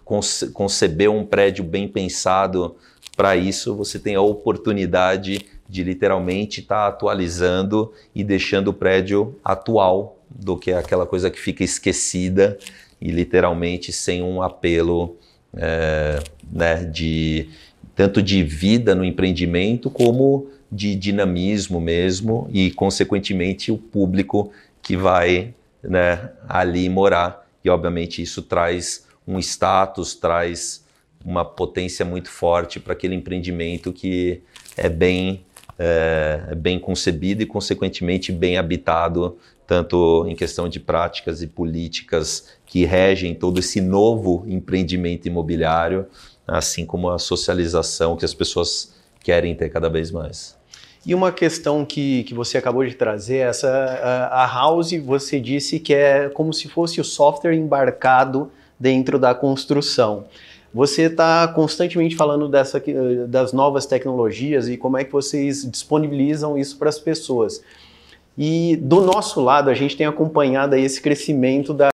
conce 0.04 0.48
concebeu 0.48 1.14
um 1.14 1.24
prédio 1.24 1.64
bem 1.64 1.88
pensado 1.88 2.76
para 3.16 3.36
isso, 3.36 3.74
você 3.74 3.98
tem 3.98 4.14
a 4.14 4.20
oportunidade 4.20 5.46
de 5.68 5.82
literalmente 5.82 6.60
estar 6.60 6.82
tá 6.82 6.86
atualizando 6.88 7.92
e 8.14 8.22
deixando 8.22 8.68
o 8.68 8.72
prédio 8.72 9.38
atual 9.44 10.18
do 10.28 10.56
que 10.56 10.72
aquela 10.72 11.06
coisa 11.06 11.30
que 11.30 11.38
fica 11.38 11.62
esquecida 11.62 12.58
e 13.00 13.10
literalmente 13.10 13.92
sem 13.92 14.22
um 14.22 14.42
apelo 14.42 15.16
é, 15.56 16.22
né, 16.50 16.84
de 16.84 17.48
tanto 17.94 18.22
de 18.22 18.42
vida 18.42 18.94
no 18.94 19.04
empreendimento 19.04 19.88
como 19.88 20.48
de 20.70 20.96
dinamismo 20.96 21.80
mesmo 21.80 22.48
e 22.52 22.70
consequentemente 22.72 23.70
o 23.70 23.78
público 23.78 24.50
que 24.84 24.96
vai 24.96 25.54
né, 25.82 26.30
ali 26.48 26.88
morar. 26.88 27.44
E, 27.64 27.70
obviamente, 27.70 28.22
isso 28.22 28.42
traz 28.42 29.06
um 29.26 29.38
status, 29.38 30.14
traz 30.14 30.84
uma 31.24 31.44
potência 31.44 32.04
muito 32.04 32.28
forte 32.28 32.78
para 32.78 32.92
aquele 32.92 33.14
empreendimento 33.14 33.92
que 33.92 34.42
é 34.76 34.88
bem, 34.88 35.44
é, 35.78 36.44
é 36.50 36.54
bem 36.54 36.78
concebido 36.78 37.42
e, 37.42 37.46
consequentemente, 37.46 38.30
bem 38.30 38.58
habitado, 38.58 39.38
tanto 39.66 40.26
em 40.28 40.36
questão 40.36 40.68
de 40.68 40.78
práticas 40.78 41.40
e 41.40 41.46
políticas 41.46 42.50
que 42.66 42.84
regem 42.84 43.34
todo 43.34 43.58
esse 43.58 43.80
novo 43.80 44.44
empreendimento 44.46 45.26
imobiliário, 45.26 46.06
assim 46.46 46.84
como 46.84 47.08
a 47.08 47.18
socialização 47.18 48.16
que 48.16 48.26
as 48.26 48.34
pessoas 48.34 48.94
querem 49.22 49.54
ter 49.54 49.70
cada 49.70 49.88
vez 49.88 50.10
mais. 50.10 50.54
E 51.06 51.14
uma 51.14 51.30
questão 51.30 51.84
que, 51.84 52.24
que 52.24 52.32
você 52.32 52.56
acabou 52.56 52.84
de 52.84 52.94
trazer, 52.94 53.38
essa 53.38 53.68
a, 54.30 54.46
House, 54.46 54.92
você 55.04 55.38
disse 55.38 55.78
que 55.78 55.92
é 55.92 56.30
como 56.30 56.52
se 56.52 56.68
fosse 56.68 57.00
o 57.00 57.04
software 57.04 57.54
embarcado 57.54 58.50
dentro 58.80 59.18
da 59.18 59.34
construção. 59.34 60.24
Você 60.72 61.02
está 61.02 61.46
constantemente 61.48 62.16
falando 62.16 62.48
dessa, 62.48 62.82
das 63.28 63.52
novas 63.52 63.86
tecnologias 63.86 64.68
e 64.68 64.76
como 64.76 64.96
é 64.96 65.04
que 65.04 65.12
vocês 65.12 65.70
disponibilizam 65.70 66.56
isso 66.58 66.78
para 66.78 66.88
as 66.88 66.98
pessoas. 66.98 67.62
E 68.36 68.76
do 68.76 69.02
nosso 69.02 69.40
lado, 69.40 69.70
a 69.70 69.74
gente 69.74 69.96
tem 69.96 70.06
acompanhado 70.06 70.74
esse 70.74 71.00
crescimento 71.00 71.72
da 71.72 71.93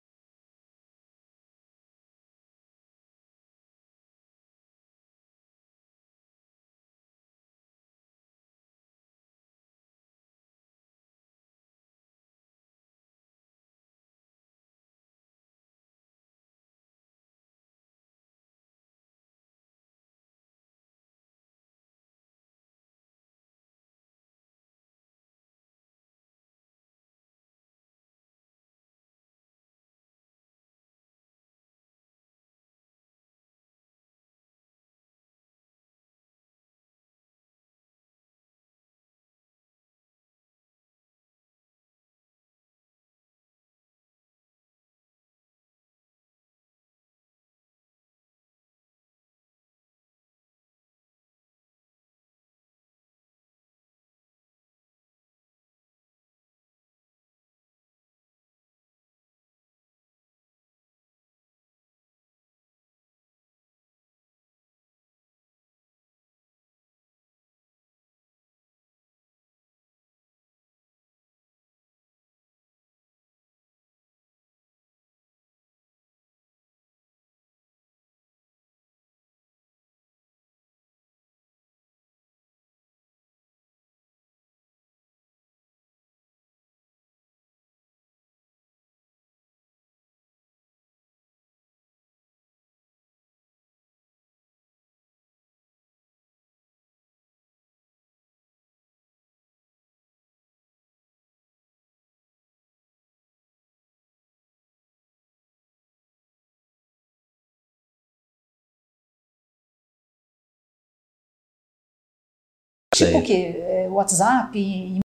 Tipo 113.06 113.18
o 113.18 113.22
quê? 113.22 113.54
É, 113.66 113.88
WhatsApp? 113.90 115.00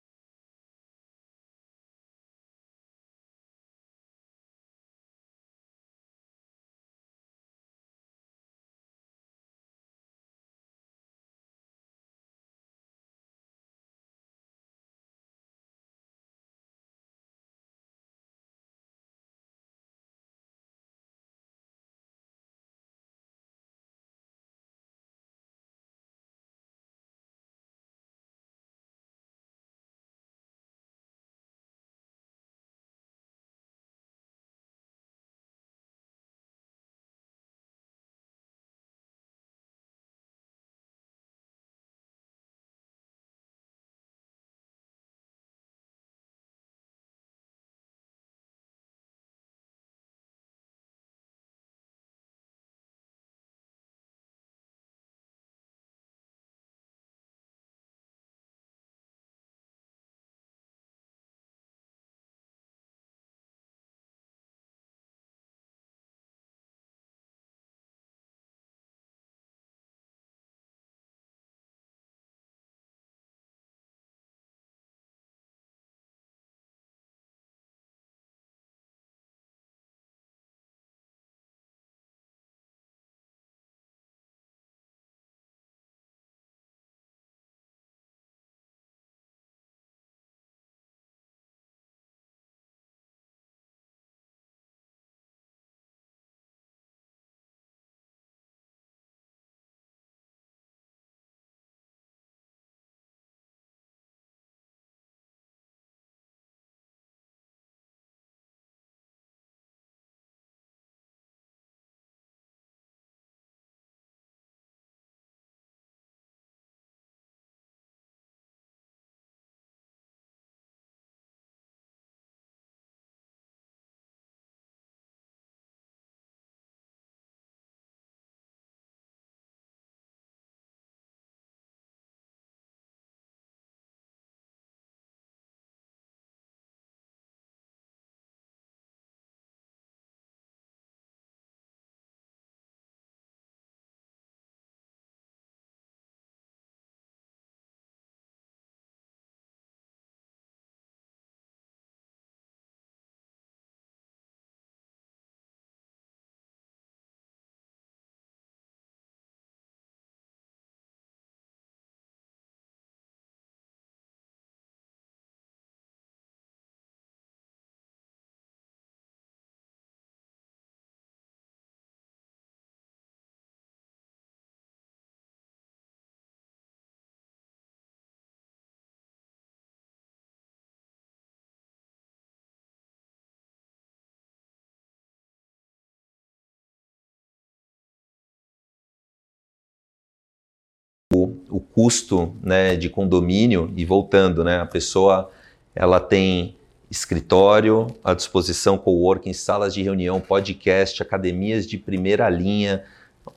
Custo 191.73 192.35
né, 192.41 192.75
de 192.75 192.89
condomínio 192.89 193.71
e 193.75 193.83
voltando, 193.83 194.43
né, 194.43 194.59
a 194.59 194.65
pessoa 194.65 195.31
ela 195.75 195.99
tem 195.99 196.55
escritório 196.89 197.87
à 198.03 198.13
disposição, 198.13 198.77
coworking, 198.77 199.33
salas 199.33 199.73
de 199.73 199.81
reunião, 199.81 200.21
podcast, 200.21 201.01
academias 201.01 201.65
de 201.65 201.77
primeira 201.77 202.29
linha, 202.29 202.83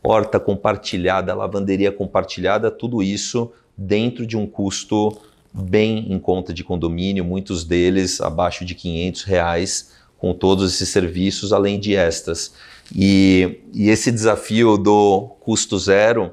horta 0.02 0.38
compartilhada, 0.38 1.34
lavanderia 1.34 1.90
compartilhada, 1.90 2.70
tudo 2.70 3.02
isso 3.02 3.50
dentro 3.76 4.26
de 4.26 4.36
um 4.36 4.46
custo 4.46 5.16
bem 5.52 6.12
em 6.12 6.18
conta 6.18 6.52
de 6.52 6.62
condomínio, 6.62 7.24
muitos 7.24 7.64
deles 7.64 8.20
abaixo 8.20 8.64
de 8.64 8.74
500 8.74 9.22
reais, 9.22 9.92
com 10.18 10.34
todos 10.34 10.74
esses 10.74 10.90
serviços, 10.90 11.52
além 11.52 11.80
de 11.80 11.94
extras. 11.94 12.52
E, 12.94 13.60
e 13.72 13.88
esse 13.88 14.12
desafio 14.12 14.76
do 14.76 15.28
custo 15.40 15.78
zero, 15.78 16.32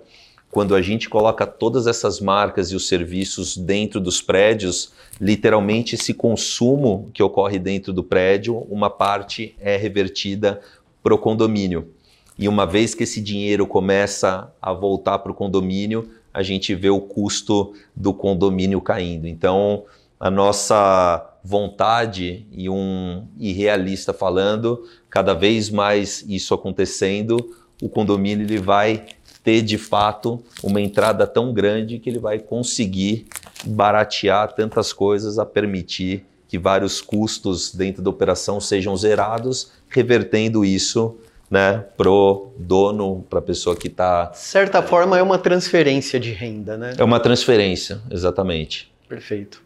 quando 0.54 0.76
a 0.76 0.82
gente 0.84 1.10
coloca 1.10 1.48
todas 1.48 1.88
essas 1.88 2.22
marcas 2.22 2.72
e 2.72 2.76
os 2.76 2.88
serviços 2.88 3.58
dentro 3.58 4.00
dos 4.00 4.22
prédios, 4.22 4.94
literalmente 5.20 5.96
esse 5.96 6.13
consumo 6.13 7.10
que 7.12 7.24
ocorre 7.24 7.58
dentro 7.58 7.92
do 7.92 8.04
prédio, 8.04 8.60
uma 8.70 8.88
parte 8.88 9.56
é 9.60 9.76
revertida 9.76 10.62
para 11.02 11.12
o 11.12 11.18
condomínio. 11.18 11.89
E 12.38 12.48
uma 12.48 12.68
vez 12.68 12.94
que 12.94 13.02
esse 13.02 13.20
dinheiro 13.20 13.66
começa 13.66 14.54
a 14.62 14.72
voltar 14.72 15.18
para 15.20 15.32
o 15.32 15.36
condomínio, 15.36 16.08
a 16.32 16.44
gente 16.44 16.76
vê 16.76 16.89
o 16.92 17.02
custo 17.02 17.74
do 17.96 18.13
condomínio 18.13 18.80
caindo. 18.80 19.28
Então, 19.28 19.86
a 20.20 20.30
nossa 20.30 21.36
vontade 21.44 22.46
e 22.52 22.70
um 22.70 23.26
irrealista 23.39 24.13
falando, 24.13 24.88
cada 25.10 25.34
vez 25.34 25.72
mais 25.72 26.24
isso 26.28 26.54
acontecendo, 26.54 27.38
o 27.82 27.89
condomínio 27.89 28.46
ele 28.46 28.60
vai 28.60 29.08
ter 29.44 29.62
de 29.62 29.78
fato 29.78 30.42
uma 30.64 30.80
entrada 30.80 31.28
tão 31.28 31.54
grande 31.54 32.00
que 32.00 32.10
ele 32.10 32.20
vai 32.20 32.40
conseguir 32.40 33.28
baratear 33.66 34.54
tantas 34.54 34.94
coisas 34.94 35.38
a 35.38 35.46
permitir 35.46 36.26
que 36.48 36.58
vários 36.58 37.02
custos 37.02 37.74
dentro 37.74 38.02
da 38.02 38.10
operação 38.10 38.62
sejam 38.62 38.96
zerados, 38.96 39.72
revertendo 39.90 40.64
isso 40.64 41.18
né, 41.50 41.84
pro 41.98 42.52
dono, 42.58 43.26
para 43.30 43.40
a 43.40 43.42
pessoa 43.42 43.76
que 43.76 43.88
está. 43.88 44.26
De 44.26 44.40
certa 44.40 44.82
forma, 44.82 45.18
é 45.18 45.22
uma 45.22 45.38
transferência 45.38 46.20
de 46.20 46.32
renda, 46.32 46.78
né? 46.78 46.96
É 46.98 47.04
uma 47.04 47.20
transferência, 47.20 48.02
exatamente. 48.10 48.92
Perfeito. 49.08 49.62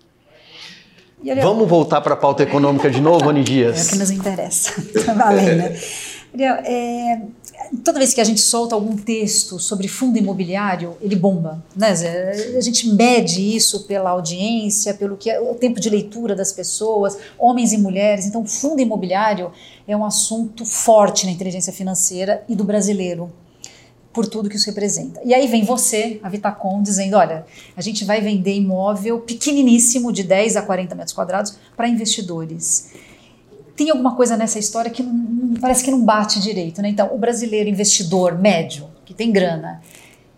E, 1.23 1.31
Ariel, 1.31 1.47
Vamos 1.47 1.67
voltar 1.67 2.01
para 2.01 2.13
a 2.13 2.17
pauta 2.17 2.43
econômica 2.43 2.89
de 2.89 3.01
novo, 3.01 3.25
Rony 3.25 3.39
É 3.39 3.41
o 3.41 3.45
Dias? 3.45 3.89
que 3.89 3.97
nos 3.97 4.11
interessa. 4.11 4.73
Tá 5.05 5.13
valendo, 5.13 5.57
né? 5.57 5.79
Ariel, 6.33 6.55
é, 6.63 7.21
toda 7.83 7.99
vez 7.99 8.13
que 8.13 8.21
a 8.21 8.23
gente 8.23 8.41
solta 8.41 8.75
algum 8.75 8.95
texto 8.95 9.59
sobre 9.59 9.87
fundo 9.87 10.17
imobiliário, 10.17 10.95
ele 11.01 11.15
bomba, 11.15 11.63
né, 11.75 11.93
Zé? 11.95 12.55
A 12.57 12.61
gente 12.61 12.89
mede 12.89 13.55
isso 13.55 13.85
pela 13.85 14.11
audiência, 14.11 14.93
pelo 14.93 15.17
que 15.17 15.29
é 15.29 15.39
o 15.39 15.55
tempo 15.55 15.79
de 15.79 15.89
leitura 15.89 16.35
das 16.35 16.51
pessoas, 16.51 17.17
homens 17.37 17.73
e 17.73 17.77
mulheres. 17.77 18.25
Então, 18.25 18.45
fundo 18.45 18.81
imobiliário 18.81 19.51
é 19.87 19.95
um 19.95 20.05
assunto 20.05 20.65
forte 20.65 21.25
na 21.25 21.31
inteligência 21.31 21.73
financeira 21.73 22.43
e 22.47 22.55
do 22.55 22.63
brasileiro. 22.63 23.31
por 24.17 24.25
tudo 24.25 24.49
que 24.49 24.55
isso 24.55 24.65
representa. 24.65 25.21
E 25.23 25.31
aí 25.31 25.45
vem 25.45 25.63
você, 25.63 26.19
a 26.23 26.29
Vitacom, 26.29 26.81
dizendo: 26.81 27.15
olha, 27.15 27.45
a 27.75 27.81
gente 27.81 28.03
vai 28.03 28.19
vender 28.19 28.55
imóvel 28.55 29.19
pequeniníssimo, 29.19 30.11
de 30.11 30.23
10 30.23 30.55
a 30.57 30.63
40 30.63 30.95
metros 30.95 31.13
quadrados, 31.13 31.55
para 31.75 31.87
investidores. 31.87 32.89
Tem 33.77 33.91
alguma 33.91 34.15
coisa 34.15 34.35
nessa 34.35 34.57
história 34.57 34.89
que 34.89 35.03
não, 35.03 35.53
parece 35.61 35.83
que 35.83 35.91
não 35.91 36.03
bate 36.03 36.41
direito, 36.41 36.81
né? 36.81 36.89
Então, 36.89 37.09
o 37.13 37.17
brasileiro 37.17 37.69
investidor 37.69 38.37
médio, 38.37 38.87
que 39.05 39.13
tem 39.13 39.31
grana, 39.31 39.81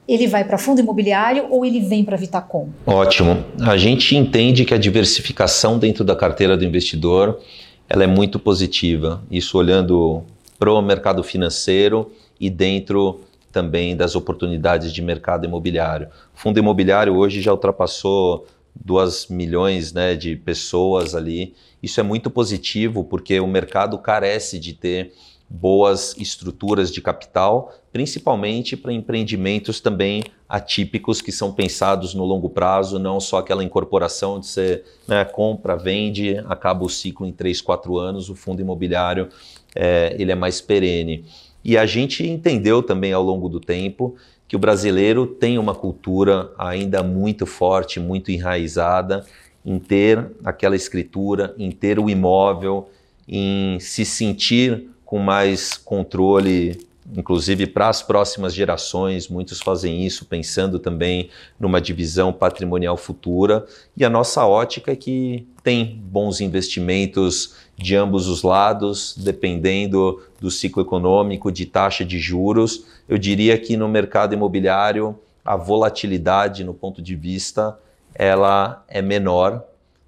ele 0.06 0.28
vai 0.28 0.44
para 0.44 0.58
fundo 0.58 0.82
imobiliário 0.82 1.48
ou 1.50 1.66
ele 1.66 1.80
vem 1.80 2.04
para 2.04 2.18
Vitacom? 2.18 2.68
Ótimo. 2.86 3.46
A 3.62 3.78
gente 3.78 4.16
entende 4.16 4.66
que 4.66 4.74
a 4.74 4.78
diversificação 4.78 5.80
dentro 5.80 6.04
da 6.04 6.16
carteira 6.16 6.58
do 6.58 6.66
investidor 6.66 7.40
ela 7.88 8.04
é 8.04 8.08
muito 8.08 8.38
positiva. 8.38 9.24
Isso 9.32 9.58
olhando 9.58 10.22
para 10.60 10.72
o 10.74 10.82
mercado 10.82 11.24
financeiro 11.24 12.12
e 12.40 12.50
dentro 12.50 13.22
também 13.52 13.96
das 13.96 14.16
oportunidades 14.16 14.92
de 14.92 15.02
mercado 15.02 15.46
imobiliário. 15.46 16.08
O 16.36 16.40
fundo 16.40 16.60
imobiliário 16.60 17.16
hoje 17.16 17.42
já 17.42 17.52
ultrapassou 17.52 18.46
2 18.76 19.28
milhões 19.30 19.94
né, 19.94 20.16
de 20.16 20.36
pessoas 20.36 21.16
ali. 21.16 21.54
Isso 21.82 22.00
é 22.00 22.04
muito 22.04 22.30
positivo 22.30 23.04
porque 23.04 23.40
o 23.40 23.48
mercado 23.48 23.98
carece 23.98 24.60
de 24.60 24.74
ter 24.74 25.14
boas 25.50 26.16
estruturas 26.18 26.92
de 26.92 27.02
capital, 27.02 27.74
principalmente 27.92 28.78
para 28.78 28.94
empreendimentos 28.94 29.80
também 29.80 30.24
atípicos 30.48 31.22
que 31.22 31.32
são 31.32 31.52
pensados 31.52 32.14
no 32.14 32.24
longo 32.24 32.50
prazo, 32.50 33.00
não 33.00 33.20
só 33.20 33.40
aquela 33.40 33.64
incorporação 33.64 34.40
de 34.40 34.46
você 34.46 34.84
né, 35.08 35.26
compra, 35.26 35.76
vende, 35.76 36.38
acaba 36.48 36.86
o 36.86 36.90
ciclo 36.90 37.26
em 37.26 37.32
3, 37.32 37.62
4 37.62 37.98
anos, 37.98 38.30
o 38.30 38.36
fundo 38.36 38.62
imobiliário 38.62 39.30
é, 39.76 40.16
ele 40.20 40.32
é 40.32 40.36
mais 40.36 40.62
perene. 40.62 41.26
E 41.64 41.78
a 41.78 41.86
gente 41.86 42.26
entendeu 42.28 42.84
também 42.84 43.12
ao 43.12 43.24
longo 43.24 43.50
do 43.50 43.60
tempo 43.60 44.16
que 44.48 44.56
o 44.56 44.60
brasileiro 44.60 45.28
tem 45.28 45.58
uma 45.58 45.76
cultura 45.76 46.52
ainda 46.58 47.04
muito 47.04 47.46
forte, 47.46 48.00
muito 48.00 48.32
enraizada 48.32 49.26
em 49.66 49.80
ter 49.80 50.32
aquela 50.44 50.76
escritura, 50.76 51.54
em 51.58 51.72
ter 51.72 52.00
o 52.00 52.10
imóvel, 52.10 52.90
em 53.28 53.80
se 53.80 54.06
sentir 54.06 54.90
com 55.06 55.20
mais 55.20 55.76
controle 55.76 56.90
inclusive 57.16 57.66
para 57.68 57.90
as 57.90 58.02
próximas 58.02 58.54
gerações. 58.54 59.28
Muitos 59.28 59.60
fazem 59.60 60.06
isso 60.06 60.26
pensando 60.26 60.80
também 60.80 61.30
numa 61.60 61.82
divisão 61.82 62.32
patrimonial 62.32 62.98
futura. 62.98 63.66
E 63.96 64.06
a 64.06 64.10
nossa 64.10 64.46
ótica 64.46 64.92
é 64.92 64.96
que 64.96 65.48
tem 65.64 66.00
bons 66.04 66.40
investimentos 66.42 67.56
de 67.78 67.96
ambos 67.96 68.28
os 68.28 68.44
lados, 68.44 69.16
dependendo 69.18 70.22
do 70.40 70.52
ciclo 70.52 70.84
econômico, 70.84 71.52
de 71.52 71.66
taxa 71.66 72.04
de 72.06 72.20
juros. 72.20 72.86
Eu 73.08 73.18
diria 73.18 73.58
que 73.58 73.78
no 73.78 73.88
mercado 73.88 74.34
imobiliário 74.34 75.18
a 75.44 75.56
volatilidade 75.56 76.64
no 76.64 76.74
ponto 76.74 77.02
de 77.02 77.16
vista 77.16 77.78
ela 78.16 78.84
é 78.88 79.02
menor 79.02 79.64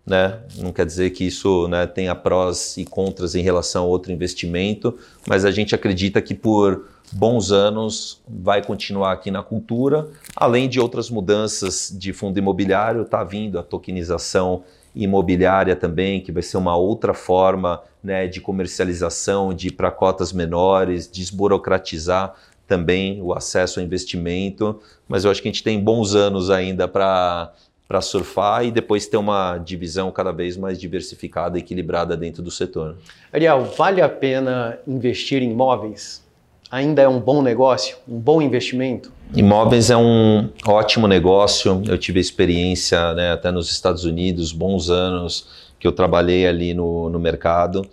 né? 0.05 0.39
Não 0.57 0.73
quer 0.73 0.85
dizer 0.85 1.11
que 1.11 1.25
isso 1.25 1.67
né, 1.67 1.85
tenha 1.85 2.15
prós 2.15 2.75
e 2.77 2.85
contras 2.85 3.35
em 3.35 3.41
relação 3.41 3.83
a 3.83 3.87
outro 3.87 4.11
investimento, 4.11 4.97
mas 5.27 5.45
a 5.45 5.51
gente 5.51 5.75
acredita 5.75 6.21
que 6.21 6.33
por 6.33 6.87
bons 7.11 7.51
anos 7.51 8.21
vai 8.27 8.63
continuar 8.63 9.11
aqui 9.11 9.29
na 9.29 9.43
cultura, 9.43 10.09
além 10.35 10.67
de 10.67 10.79
outras 10.79 11.09
mudanças 11.09 11.93
de 11.95 12.13
fundo 12.13 12.37
imobiliário, 12.37 13.03
está 13.03 13.23
vindo 13.23 13.59
a 13.59 13.63
tokenização 13.63 14.63
imobiliária 14.95 15.75
também, 15.75 16.19
que 16.19 16.31
vai 16.31 16.43
ser 16.43 16.57
uma 16.57 16.75
outra 16.75 17.13
forma 17.13 17.81
né, 18.03 18.27
de 18.27 18.41
comercialização, 18.41 19.53
de 19.53 19.67
ir 19.67 19.71
para 19.71 19.91
cotas 19.91 20.33
menores, 20.33 21.07
desburocratizar 21.07 22.33
também 22.67 23.21
o 23.21 23.33
acesso 23.33 23.79
ao 23.79 23.85
investimento, 23.85 24.79
mas 25.07 25.25
eu 25.25 25.31
acho 25.31 25.41
que 25.41 25.47
a 25.49 25.51
gente 25.51 25.63
tem 25.63 25.79
bons 25.79 26.15
anos 26.15 26.49
ainda 26.49 26.87
para 26.87 27.53
para 27.91 27.99
surfar 27.99 28.63
e 28.63 28.71
depois 28.71 29.05
ter 29.05 29.17
uma 29.17 29.57
divisão 29.57 30.09
cada 30.13 30.31
vez 30.31 30.55
mais 30.55 30.79
diversificada 30.79 31.57
e 31.57 31.61
equilibrada 31.61 32.15
dentro 32.15 32.41
do 32.41 32.49
setor. 32.49 32.95
Ariel, 33.33 33.65
vale 33.77 34.01
a 34.01 34.07
pena 34.07 34.79
investir 34.87 35.43
em 35.43 35.51
imóveis? 35.51 36.25
Ainda 36.71 37.01
é 37.01 37.07
um 37.09 37.19
bom 37.19 37.41
negócio, 37.41 37.97
um 38.07 38.17
bom 38.17 38.41
investimento? 38.41 39.11
Imóveis 39.35 39.89
é 39.89 39.97
um 39.97 40.49
ótimo 40.65 41.05
negócio. 41.05 41.83
Eu 41.85 41.97
tive 41.97 42.21
experiência 42.21 43.13
né, 43.13 43.33
até 43.33 43.51
nos 43.51 43.69
Estados 43.69 44.05
Unidos, 44.05 44.53
bons 44.53 44.89
anos 44.89 45.69
que 45.77 45.85
eu 45.85 45.91
trabalhei 45.91 46.47
ali 46.47 46.73
no, 46.73 47.09
no 47.09 47.19
mercado. 47.19 47.85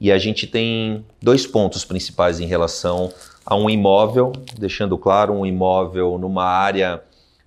E 0.00 0.12
a 0.12 0.18
gente 0.18 0.46
tem 0.46 1.04
dois 1.20 1.44
pontos 1.44 1.84
principais 1.84 2.38
em 2.38 2.46
relação 2.46 3.12
a 3.44 3.56
um 3.56 3.68
imóvel, 3.68 4.30
deixando 4.56 4.96
claro, 4.96 5.32
um 5.32 5.44
imóvel 5.44 6.18
numa 6.18 6.44
área 6.44 7.02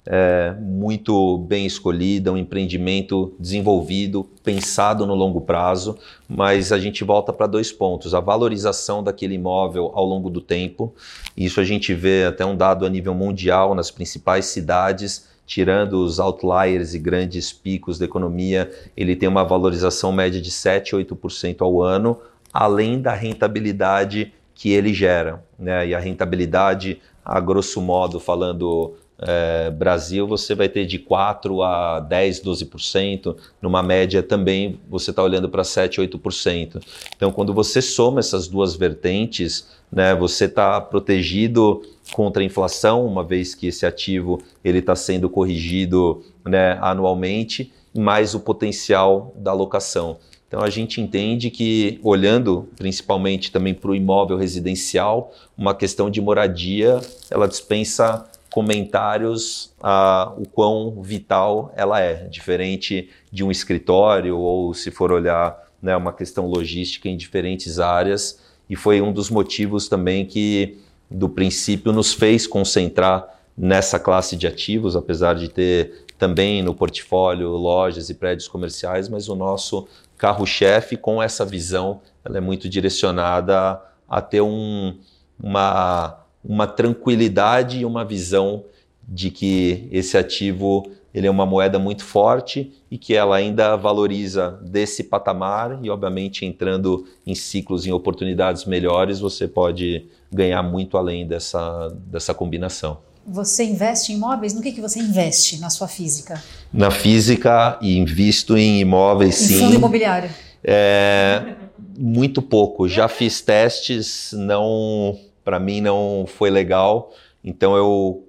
é, 0.05 0.53
muito 0.59 1.37
bem 1.37 1.65
escolhida, 1.65 2.31
um 2.31 2.37
empreendimento 2.37 3.33
desenvolvido, 3.39 4.29
pensado 4.43 5.05
no 5.05 5.15
longo 5.15 5.39
prazo, 5.39 5.97
mas 6.27 6.73
a 6.73 6.79
gente 6.79 7.03
volta 7.03 7.31
para 7.31 7.47
dois 7.47 7.71
pontos: 7.71 8.13
a 8.13 8.19
valorização 8.19 9.01
daquele 9.01 9.35
imóvel 9.35 9.91
ao 9.93 10.05
longo 10.05 10.29
do 10.29 10.41
tempo. 10.41 10.93
Isso 11.37 11.61
a 11.61 11.63
gente 11.63 11.93
vê 11.93 12.25
até 12.25 12.45
um 12.45 12.55
dado 12.55 12.85
a 12.85 12.89
nível 12.89 13.13
mundial 13.13 13.73
nas 13.73 13.89
principais 13.89 14.45
cidades. 14.45 15.31
Tirando 15.45 16.01
os 16.01 16.21
outliers 16.21 16.93
e 16.93 16.99
grandes 16.99 17.51
picos 17.51 17.99
da 17.99 18.05
economia, 18.05 18.71
ele 18.95 19.13
tem 19.13 19.27
uma 19.27 19.43
valorização 19.43 20.09
média 20.09 20.41
de 20.41 20.49
7, 20.49 20.95
8% 20.95 21.61
ao 21.61 21.81
ano, 21.81 22.17
além 22.51 23.01
da 23.01 23.13
rentabilidade 23.13 24.33
que 24.55 24.71
ele 24.71 24.93
gera. 24.93 25.43
Né? 25.59 25.89
E 25.89 25.93
a 25.93 25.99
rentabilidade, 25.99 27.01
a 27.25 27.41
grosso 27.41 27.81
modo, 27.81 28.21
falando 28.21 28.95
é, 29.25 29.69
Brasil, 29.69 30.27
você 30.27 30.53
vai 30.53 30.67
ter 30.67 30.85
de 30.85 30.99
4 30.99 31.63
a 31.63 31.99
10, 31.99 32.41
12%, 32.41 33.35
numa 33.61 33.81
média 33.81 34.21
também 34.21 34.79
você 34.89 35.11
está 35.11 35.23
olhando 35.23 35.49
para 35.49 35.63
7, 35.63 36.01
8%. 36.01 36.81
Então, 37.15 37.31
quando 37.31 37.53
você 37.53 37.81
soma 37.81 38.19
essas 38.19 38.47
duas 38.47 38.75
vertentes, 38.75 39.67
né, 39.91 40.13
você 40.13 40.45
está 40.45 40.81
protegido 40.81 41.81
contra 42.13 42.41
a 42.43 42.45
inflação, 42.45 43.05
uma 43.05 43.23
vez 43.23 43.55
que 43.55 43.67
esse 43.67 43.85
ativo 43.85 44.41
ele 44.63 44.79
está 44.79 44.95
sendo 44.95 45.29
corrigido 45.29 46.23
né, 46.45 46.77
anualmente, 46.81 47.71
mais 47.95 48.33
o 48.33 48.39
potencial 48.39 49.33
da 49.37 49.53
locação. 49.53 50.17
Então 50.47 50.61
a 50.61 50.69
gente 50.69 51.01
entende 51.01 51.49
que, 51.49 51.99
olhando 52.03 52.69
principalmente 52.77 53.51
também 53.51 53.73
para 53.73 53.89
o 53.89 53.95
imóvel 53.95 54.37
residencial, 54.37 55.31
uma 55.57 55.73
questão 55.73 56.11
de 56.11 56.21
moradia, 56.21 56.99
ela 57.31 57.47
dispensa 57.47 58.29
comentários 58.53 59.73
a 59.81 60.31
o 60.37 60.47
quão 60.47 61.01
vital 61.01 61.73
ela 61.75 61.99
é, 61.99 62.27
diferente 62.27 63.09
de 63.31 63.43
um 63.43 63.49
escritório 63.49 64.37
ou 64.37 64.75
se 64.75 64.91
for 64.91 65.11
olhar 65.11 65.57
né, 65.81 65.97
uma 65.97 66.13
questão 66.13 66.45
logística 66.45 67.09
em 67.09 67.17
diferentes 67.17 67.79
áreas. 67.79 68.39
E 68.69 68.75
foi 68.75 69.01
um 69.01 69.11
dos 69.11 69.31
motivos 69.31 69.89
também 69.89 70.23
que, 70.23 70.77
do 71.09 71.27
princípio, 71.27 71.91
nos 71.91 72.13
fez 72.13 72.45
concentrar 72.45 73.27
nessa 73.57 73.99
classe 73.99 74.35
de 74.35 74.45
ativos, 74.45 74.95
apesar 74.95 75.33
de 75.33 75.49
ter 75.49 76.05
também 76.19 76.61
no 76.61 76.75
portfólio 76.75 77.49
lojas 77.49 78.11
e 78.11 78.13
prédios 78.13 78.47
comerciais, 78.47 79.09
mas 79.09 79.27
o 79.29 79.35
nosso 79.35 79.87
carro-chefe 80.15 80.95
com 80.95 81.23
essa 81.23 81.43
visão, 81.43 82.01
ela 82.23 82.37
é 82.37 82.41
muito 82.41 82.69
direcionada 82.69 83.81
a 84.07 84.21
ter 84.21 84.41
um, 84.41 84.95
uma 85.41 86.22
uma 86.43 86.67
tranquilidade 86.67 87.79
e 87.79 87.85
uma 87.85 88.03
visão 88.03 88.63
de 89.07 89.29
que 89.29 89.87
esse 89.91 90.17
ativo 90.17 90.89
ele 91.13 91.27
é 91.27 91.31
uma 91.31 91.45
moeda 91.45 91.77
muito 91.77 92.03
forte 92.03 92.73
e 92.89 92.97
que 92.97 93.13
ela 93.13 93.35
ainda 93.35 93.75
valoriza 93.75 94.59
desse 94.63 95.03
patamar 95.03 95.79
e 95.83 95.89
obviamente 95.89 96.43
entrando 96.43 97.05
em 97.25 97.35
ciclos, 97.35 97.85
em 97.85 97.91
oportunidades 97.91 98.65
melhores, 98.65 99.19
você 99.19 99.47
pode 99.47 100.07
ganhar 100.31 100.63
muito 100.63 100.97
além 100.97 101.27
dessa, 101.27 101.89
dessa 102.07 102.33
combinação. 102.33 102.97
Você 103.25 103.63
investe 103.63 104.11
em 104.11 104.15
imóveis? 104.15 104.53
No 104.53 104.61
que, 104.61 104.71
que 104.71 104.81
você 104.81 104.99
investe 104.99 105.59
na 105.59 105.69
sua 105.69 105.87
física? 105.87 106.43
Na 106.73 106.89
física 106.89 107.77
e 107.79 107.97
invisto 107.97 108.57
em 108.57 108.79
imóveis, 108.79 109.39
em 109.43 109.47
sim. 109.47 109.59
fundo 109.59 109.75
imobiliário? 109.75 110.29
É, 110.63 111.53
muito 111.97 112.41
pouco. 112.41 112.87
Já 112.87 113.07
fiz 113.07 113.39
testes, 113.39 114.31
não 114.33 115.17
para 115.43 115.59
mim 115.59 115.81
não 115.81 116.25
foi 116.27 116.49
legal. 116.49 117.11
Então 117.43 117.75
eu 117.75 118.23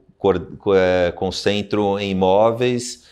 é, 0.74 1.12
concentro 1.12 1.98
em 1.98 2.10
imóveis, 2.10 3.04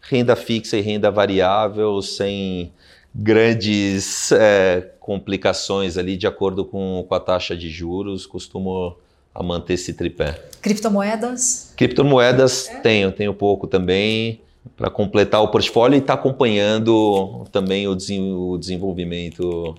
renda 0.00 0.36
fixa 0.36 0.76
e 0.76 0.80
renda 0.80 1.10
variável, 1.10 2.00
sem 2.00 2.72
grandes 3.14 4.30
é, 4.32 4.92
complicações 5.00 5.98
ali 5.98 6.16
de 6.16 6.26
acordo 6.26 6.64
com, 6.64 7.04
com 7.08 7.14
a 7.14 7.20
taxa 7.20 7.56
de 7.56 7.68
juros. 7.68 8.26
Costumo 8.26 8.96
a 9.34 9.42
manter 9.42 9.74
esse 9.74 9.94
tripé. 9.94 10.40
Criptomoedas? 10.60 11.72
Criptomoedas 11.76 12.68
é. 12.68 12.80
tenho, 12.80 13.12
tenho 13.12 13.34
pouco 13.34 13.66
também 13.66 14.40
para 14.76 14.90
completar 14.90 15.42
o 15.42 15.48
portfólio 15.48 15.96
e 15.96 15.98
estar 15.98 16.14
tá 16.14 16.20
acompanhando 16.20 17.44
também 17.50 17.86
o, 17.88 17.92
o 17.92 18.58
desenvolvimento 18.58 19.74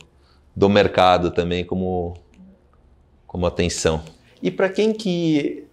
do 0.56 0.70
mercado 0.70 1.32
também 1.32 1.63
como 1.63 2.15
como 3.32 3.46
atenção. 3.46 4.02
E 4.44 4.52
para 4.52 4.67
quem 4.67 4.91
que 4.91 5.63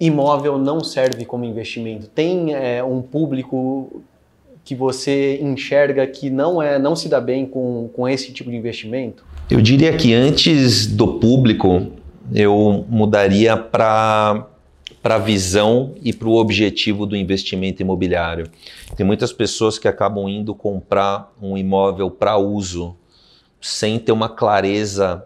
imóvel 0.00 0.58
não 0.58 0.82
serve 0.82 1.24
como 1.24 1.44
investimento? 1.44 2.08
Tem 2.08 2.52
é, 2.52 2.82
um 2.82 3.00
público 3.00 4.02
que 4.64 4.74
você 4.74 5.38
enxerga 5.40 6.04
que 6.04 6.28
não 6.28 6.60
é 6.60 6.76
não 6.76 6.96
se 6.96 7.08
dá 7.08 7.20
bem 7.20 7.46
com, 7.46 7.88
com 7.94 8.08
esse 8.08 8.32
tipo 8.32 8.50
de 8.50 8.56
investimento? 8.56 9.24
Eu 9.48 9.60
diria 9.60 9.96
que 9.96 10.12
antes 10.12 10.88
do 10.88 11.20
público, 11.20 11.92
eu 12.34 12.84
mudaria 12.88 13.56
para 13.56 14.48
para 15.00 15.16
a 15.16 15.18
visão 15.18 15.94
e 16.02 16.14
para 16.14 16.28
o 16.28 16.34
objetivo 16.34 17.04
do 17.04 17.14
investimento 17.14 17.82
imobiliário. 17.82 18.48
Tem 18.96 19.04
muitas 19.04 19.34
pessoas 19.34 19.78
que 19.78 19.86
acabam 19.86 20.26
indo 20.28 20.54
comprar 20.54 21.30
um 21.40 21.58
imóvel 21.58 22.10
para 22.10 22.38
uso 22.38 22.96
sem 23.60 23.98
ter 23.98 24.12
uma 24.12 24.30
clareza 24.30 25.22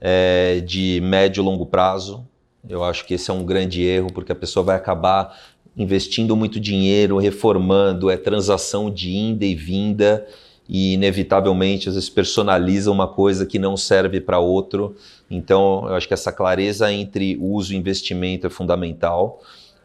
é, 0.00 0.60
de 0.60 1.00
médio 1.02 1.42
e 1.42 1.44
longo 1.44 1.66
prazo. 1.66 2.26
Eu 2.68 2.84
acho 2.84 3.04
que 3.06 3.14
esse 3.14 3.30
é 3.30 3.34
um 3.34 3.44
grande 3.44 3.82
erro, 3.82 4.12
porque 4.12 4.32
a 4.32 4.36
pessoa 4.36 4.64
vai 4.64 4.76
acabar 4.76 5.36
investindo 5.76 6.36
muito 6.36 6.58
dinheiro, 6.58 7.18
reformando, 7.18 8.10
é 8.10 8.16
transação 8.16 8.90
de 8.90 9.10
ida 9.10 9.44
e 9.44 9.54
vinda 9.54 10.26
e 10.68 10.92
inevitavelmente 10.92 11.88
às 11.88 11.94
vezes 11.94 12.10
personaliza 12.10 12.90
uma 12.90 13.08
coisa 13.08 13.46
que 13.46 13.58
não 13.58 13.76
serve 13.76 14.20
para 14.20 14.38
outro. 14.38 14.96
Então, 15.30 15.84
eu 15.88 15.94
acho 15.94 16.06
que 16.06 16.12
essa 16.12 16.30
clareza 16.30 16.92
entre 16.92 17.38
uso 17.40 17.72
e 17.72 17.76
investimento 17.76 18.46
é 18.46 18.50
fundamental. 18.50 19.40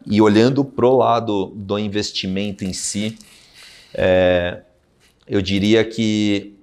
E 0.06 0.20
olhando 0.20 0.62
para 0.64 0.86
o 0.86 0.96
lado 0.98 1.46
do 1.54 1.78
investimento 1.78 2.64
em 2.64 2.74
si, 2.74 3.16
é, 3.94 4.60
eu 5.26 5.40
diria 5.40 5.82
que 5.84 6.54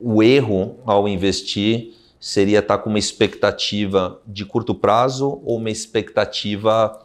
o 0.00 0.22
erro 0.22 0.76
ao 0.84 1.06
investir 1.06 1.92
seria 2.20 2.58
estar 2.58 2.76
tá 2.76 2.82
com 2.82 2.90
uma 2.90 2.98
expectativa 2.98 4.20
de 4.26 4.44
curto 4.44 4.74
prazo 4.74 5.40
ou 5.44 5.56
uma 5.56 5.70
expectativa 5.70 7.02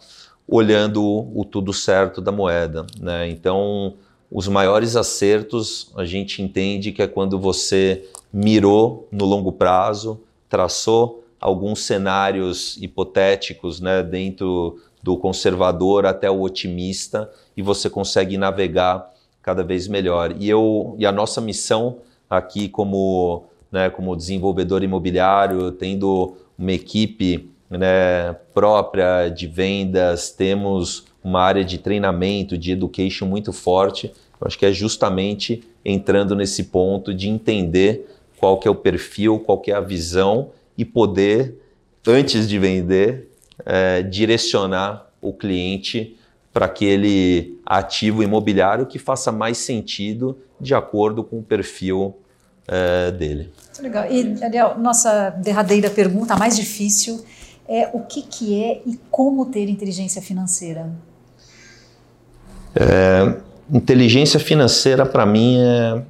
olhando 0.47 1.01
o 1.04 1.45
tudo 1.45 1.73
certo 1.73 2.21
da 2.21 2.32
moeda. 2.32 2.86
Né? 2.99 3.30
Então, 3.30 3.95
os 4.30 4.47
maiores 4.47 4.95
acertos 4.95 5.91
a 5.95 6.04
gente 6.04 6.41
entende 6.41 6.91
que 6.91 7.01
é 7.01 7.08
quando 7.08 7.39
você 7.39 8.08
mirou 8.32 9.08
no 9.12 9.25
longo 9.25 9.51
prazo, 9.51 10.19
traçou 10.49 11.23
alguns 11.39 11.84
cenários 11.84 12.78
hipotéticos 12.82 13.80
né, 13.80 14.04
dentro 14.04 14.80
do 15.01 15.15
conservador 15.15 16.06
até 16.06 16.30
o 16.30 16.41
otimista 16.41 17.32
e 17.56 17.62
você 17.62 17.89
consegue 17.89 18.38
navegar 18.38 19.13
cada 19.41 19.63
vez 19.63 19.88
melhor. 19.88 20.36
E, 20.39 20.49
eu, 20.49 20.95
e 20.97 21.06
a 21.06 21.12
nossa 21.12 21.39
missão 21.39 21.99
aqui 22.28 22.67
como, 22.67 23.45
né, 23.75 23.89
como 23.89 24.15
desenvolvedor 24.15 24.83
imobiliário, 24.83 25.69
tendo 25.73 26.38
uma 26.57 26.71
equipe 26.71 27.49
né, 27.69 28.33
própria 28.53 29.27
de 29.27 29.47
vendas, 29.47 30.29
temos 30.29 31.03
uma 31.21 31.41
área 31.41 31.65
de 31.65 31.77
treinamento, 31.77 32.57
de 32.57 32.71
education 32.71 33.25
muito 33.25 33.51
forte. 33.51 34.13
Eu 34.39 34.47
acho 34.47 34.57
que 34.57 34.65
é 34.65 34.71
justamente 34.71 35.61
entrando 35.83 36.38
nesse 36.38 36.63
ponto 36.63 37.13
de 37.13 37.27
entender 37.27 38.07
qual 38.38 38.57
que 38.57 38.65
é 38.65 38.71
o 38.71 38.75
perfil, 38.75 39.39
qual 39.39 39.59
que 39.59 39.71
é 39.71 39.75
a 39.75 39.81
visão 39.81 40.51
e 40.77 40.85
poder, 40.85 41.59
antes 42.07 42.47
de 42.47 42.57
vender, 42.57 43.29
é, 43.65 44.01
direcionar 44.01 45.11
o 45.21 45.33
cliente 45.33 46.15
para 46.53 46.67
aquele 46.67 47.59
ativo 47.65 48.23
imobiliário 48.23 48.85
que 48.85 48.97
faça 48.97 49.33
mais 49.33 49.57
sentido 49.57 50.38
de 50.61 50.73
acordo 50.73 51.25
com 51.25 51.39
o 51.39 51.43
perfil 51.43 52.15
é, 52.67 53.12
dele. 53.12 53.51
Muito 53.65 53.82
legal. 53.82 54.12
E, 54.12 54.43
Ariel, 54.43 54.78
nossa 54.80 55.30
derradeira 55.30 55.89
pergunta, 55.89 56.34
a 56.34 56.38
mais 56.38 56.56
difícil, 56.56 57.23
é 57.67 57.89
o 57.93 58.01
que, 58.01 58.21
que 58.21 58.63
é 58.63 58.82
e 58.86 58.99
como 59.10 59.45
ter 59.47 59.67
inteligência 59.69 60.21
financeira? 60.21 60.91
É, 62.75 63.36
inteligência 63.71 64.39
financeira 64.39 65.06
para 65.06 65.25
mim 65.25 65.58
é 65.60 66.04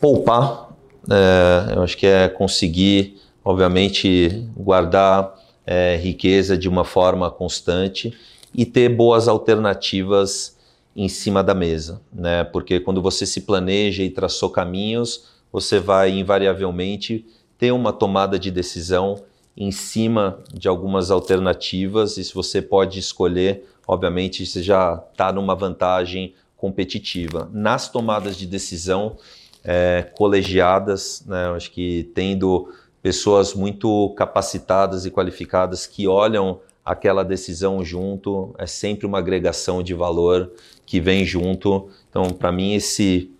poupar. 0.00 0.70
É, 1.10 1.76
eu 1.76 1.82
acho 1.82 1.96
que 1.96 2.06
é 2.06 2.28
conseguir, 2.28 3.20
obviamente, 3.44 4.46
guardar 4.56 5.34
é, 5.66 5.96
riqueza 5.96 6.56
de 6.56 6.68
uma 6.68 6.84
forma 6.84 7.30
constante 7.30 8.12
e 8.54 8.66
ter 8.66 8.88
boas 8.88 9.28
alternativas 9.28 10.56
em 10.94 11.08
cima 11.08 11.42
da 11.42 11.54
mesa, 11.54 12.00
né? 12.12 12.42
Porque 12.44 12.80
quando 12.80 13.00
você 13.00 13.24
se 13.24 13.42
planeja 13.42 14.02
e 14.02 14.10
traçou 14.10 14.50
caminhos, 14.50 15.28
você 15.52 15.78
vai 15.78 16.10
invariavelmente 16.10 17.26
ter 17.58 17.72
uma 17.72 17.92
tomada 17.92 18.38
de 18.38 18.50
decisão 18.50 19.22
em 19.56 19.70
cima 19.70 20.38
de 20.52 20.68
algumas 20.68 21.10
alternativas 21.10 22.16
e 22.16 22.24
se 22.24 22.34
você 22.34 22.62
pode 22.62 22.98
escolher 22.98 23.64
obviamente 23.90 24.46
você 24.46 24.62
já 24.62 25.02
está 25.10 25.32
numa 25.32 25.54
vantagem 25.56 26.32
competitiva. 26.56 27.50
Nas 27.52 27.88
tomadas 27.88 28.36
de 28.36 28.46
decisão 28.46 29.16
é, 29.64 30.08
colegiadas, 30.16 31.24
né, 31.26 31.46
acho 31.56 31.72
que 31.72 32.08
tendo 32.14 32.72
pessoas 33.02 33.52
muito 33.52 34.10
capacitadas 34.10 35.06
e 35.06 35.10
qualificadas 35.10 35.86
que 35.88 36.06
olham 36.06 36.60
aquela 36.84 37.24
decisão 37.24 37.84
junto, 37.84 38.54
é 38.58 38.66
sempre 38.66 39.06
uma 39.06 39.18
agregação 39.18 39.82
de 39.82 39.92
valor 39.92 40.52
que 40.86 41.00
vem 41.00 41.24
junto. 41.24 41.88
Então, 42.08 42.30
para 42.30 42.52
mim, 42.52 42.74
esse 42.74 43.30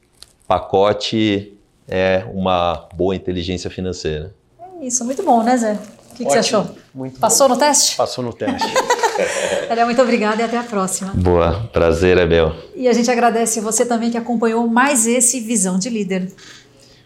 pacote 0.49 1.55
é 1.91 2.25
uma 2.33 2.89
boa 2.95 3.15
inteligência 3.15 3.69
financeira. 3.69 4.33
É 4.81 4.87
isso, 4.87 5.05
muito 5.05 5.23
bom, 5.23 5.43
né, 5.43 5.57
Zé? 5.57 5.73
O 6.13 6.15
que, 6.15 6.25
que 6.25 6.31
você 6.31 6.39
achou? 6.39 6.71
Muito 6.95 7.19
Passou 7.19 7.49
bom. 7.49 7.55
no 7.55 7.61
teste? 7.61 7.97
Passou 7.97 8.23
no 8.23 8.33
teste. 8.33 8.69
Muito 9.85 10.01
obrigada 10.03 10.41
e 10.41 10.45
até 10.45 10.57
a 10.57 10.63
próxima. 10.63 11.13
Boa, 11.15 11.69
prazer 11.73 12.17
é 12.17 12.27
meu. 12.27 12.55
E 12.75 12.89
a 12.89 12.93
gente 12.93 13.11
agradece 13.11 13.61
você 13.61 13.85
também 13.85 14.11
que 14.11 14.17
acompanhou 14.17 14.67
mais 14.67 15.07
esse 15.07 15.41
Visão 15.41 15.79
de 15.79 15.91
Líder. 15.91 16.33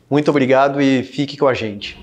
Muito 0.09 0.31
obrigado 0.31 0.81
e 0.81 1.03
fique 1.03 1.37
com 1.37 1.49
a 1.49 1.55
gente. 1.55 1.99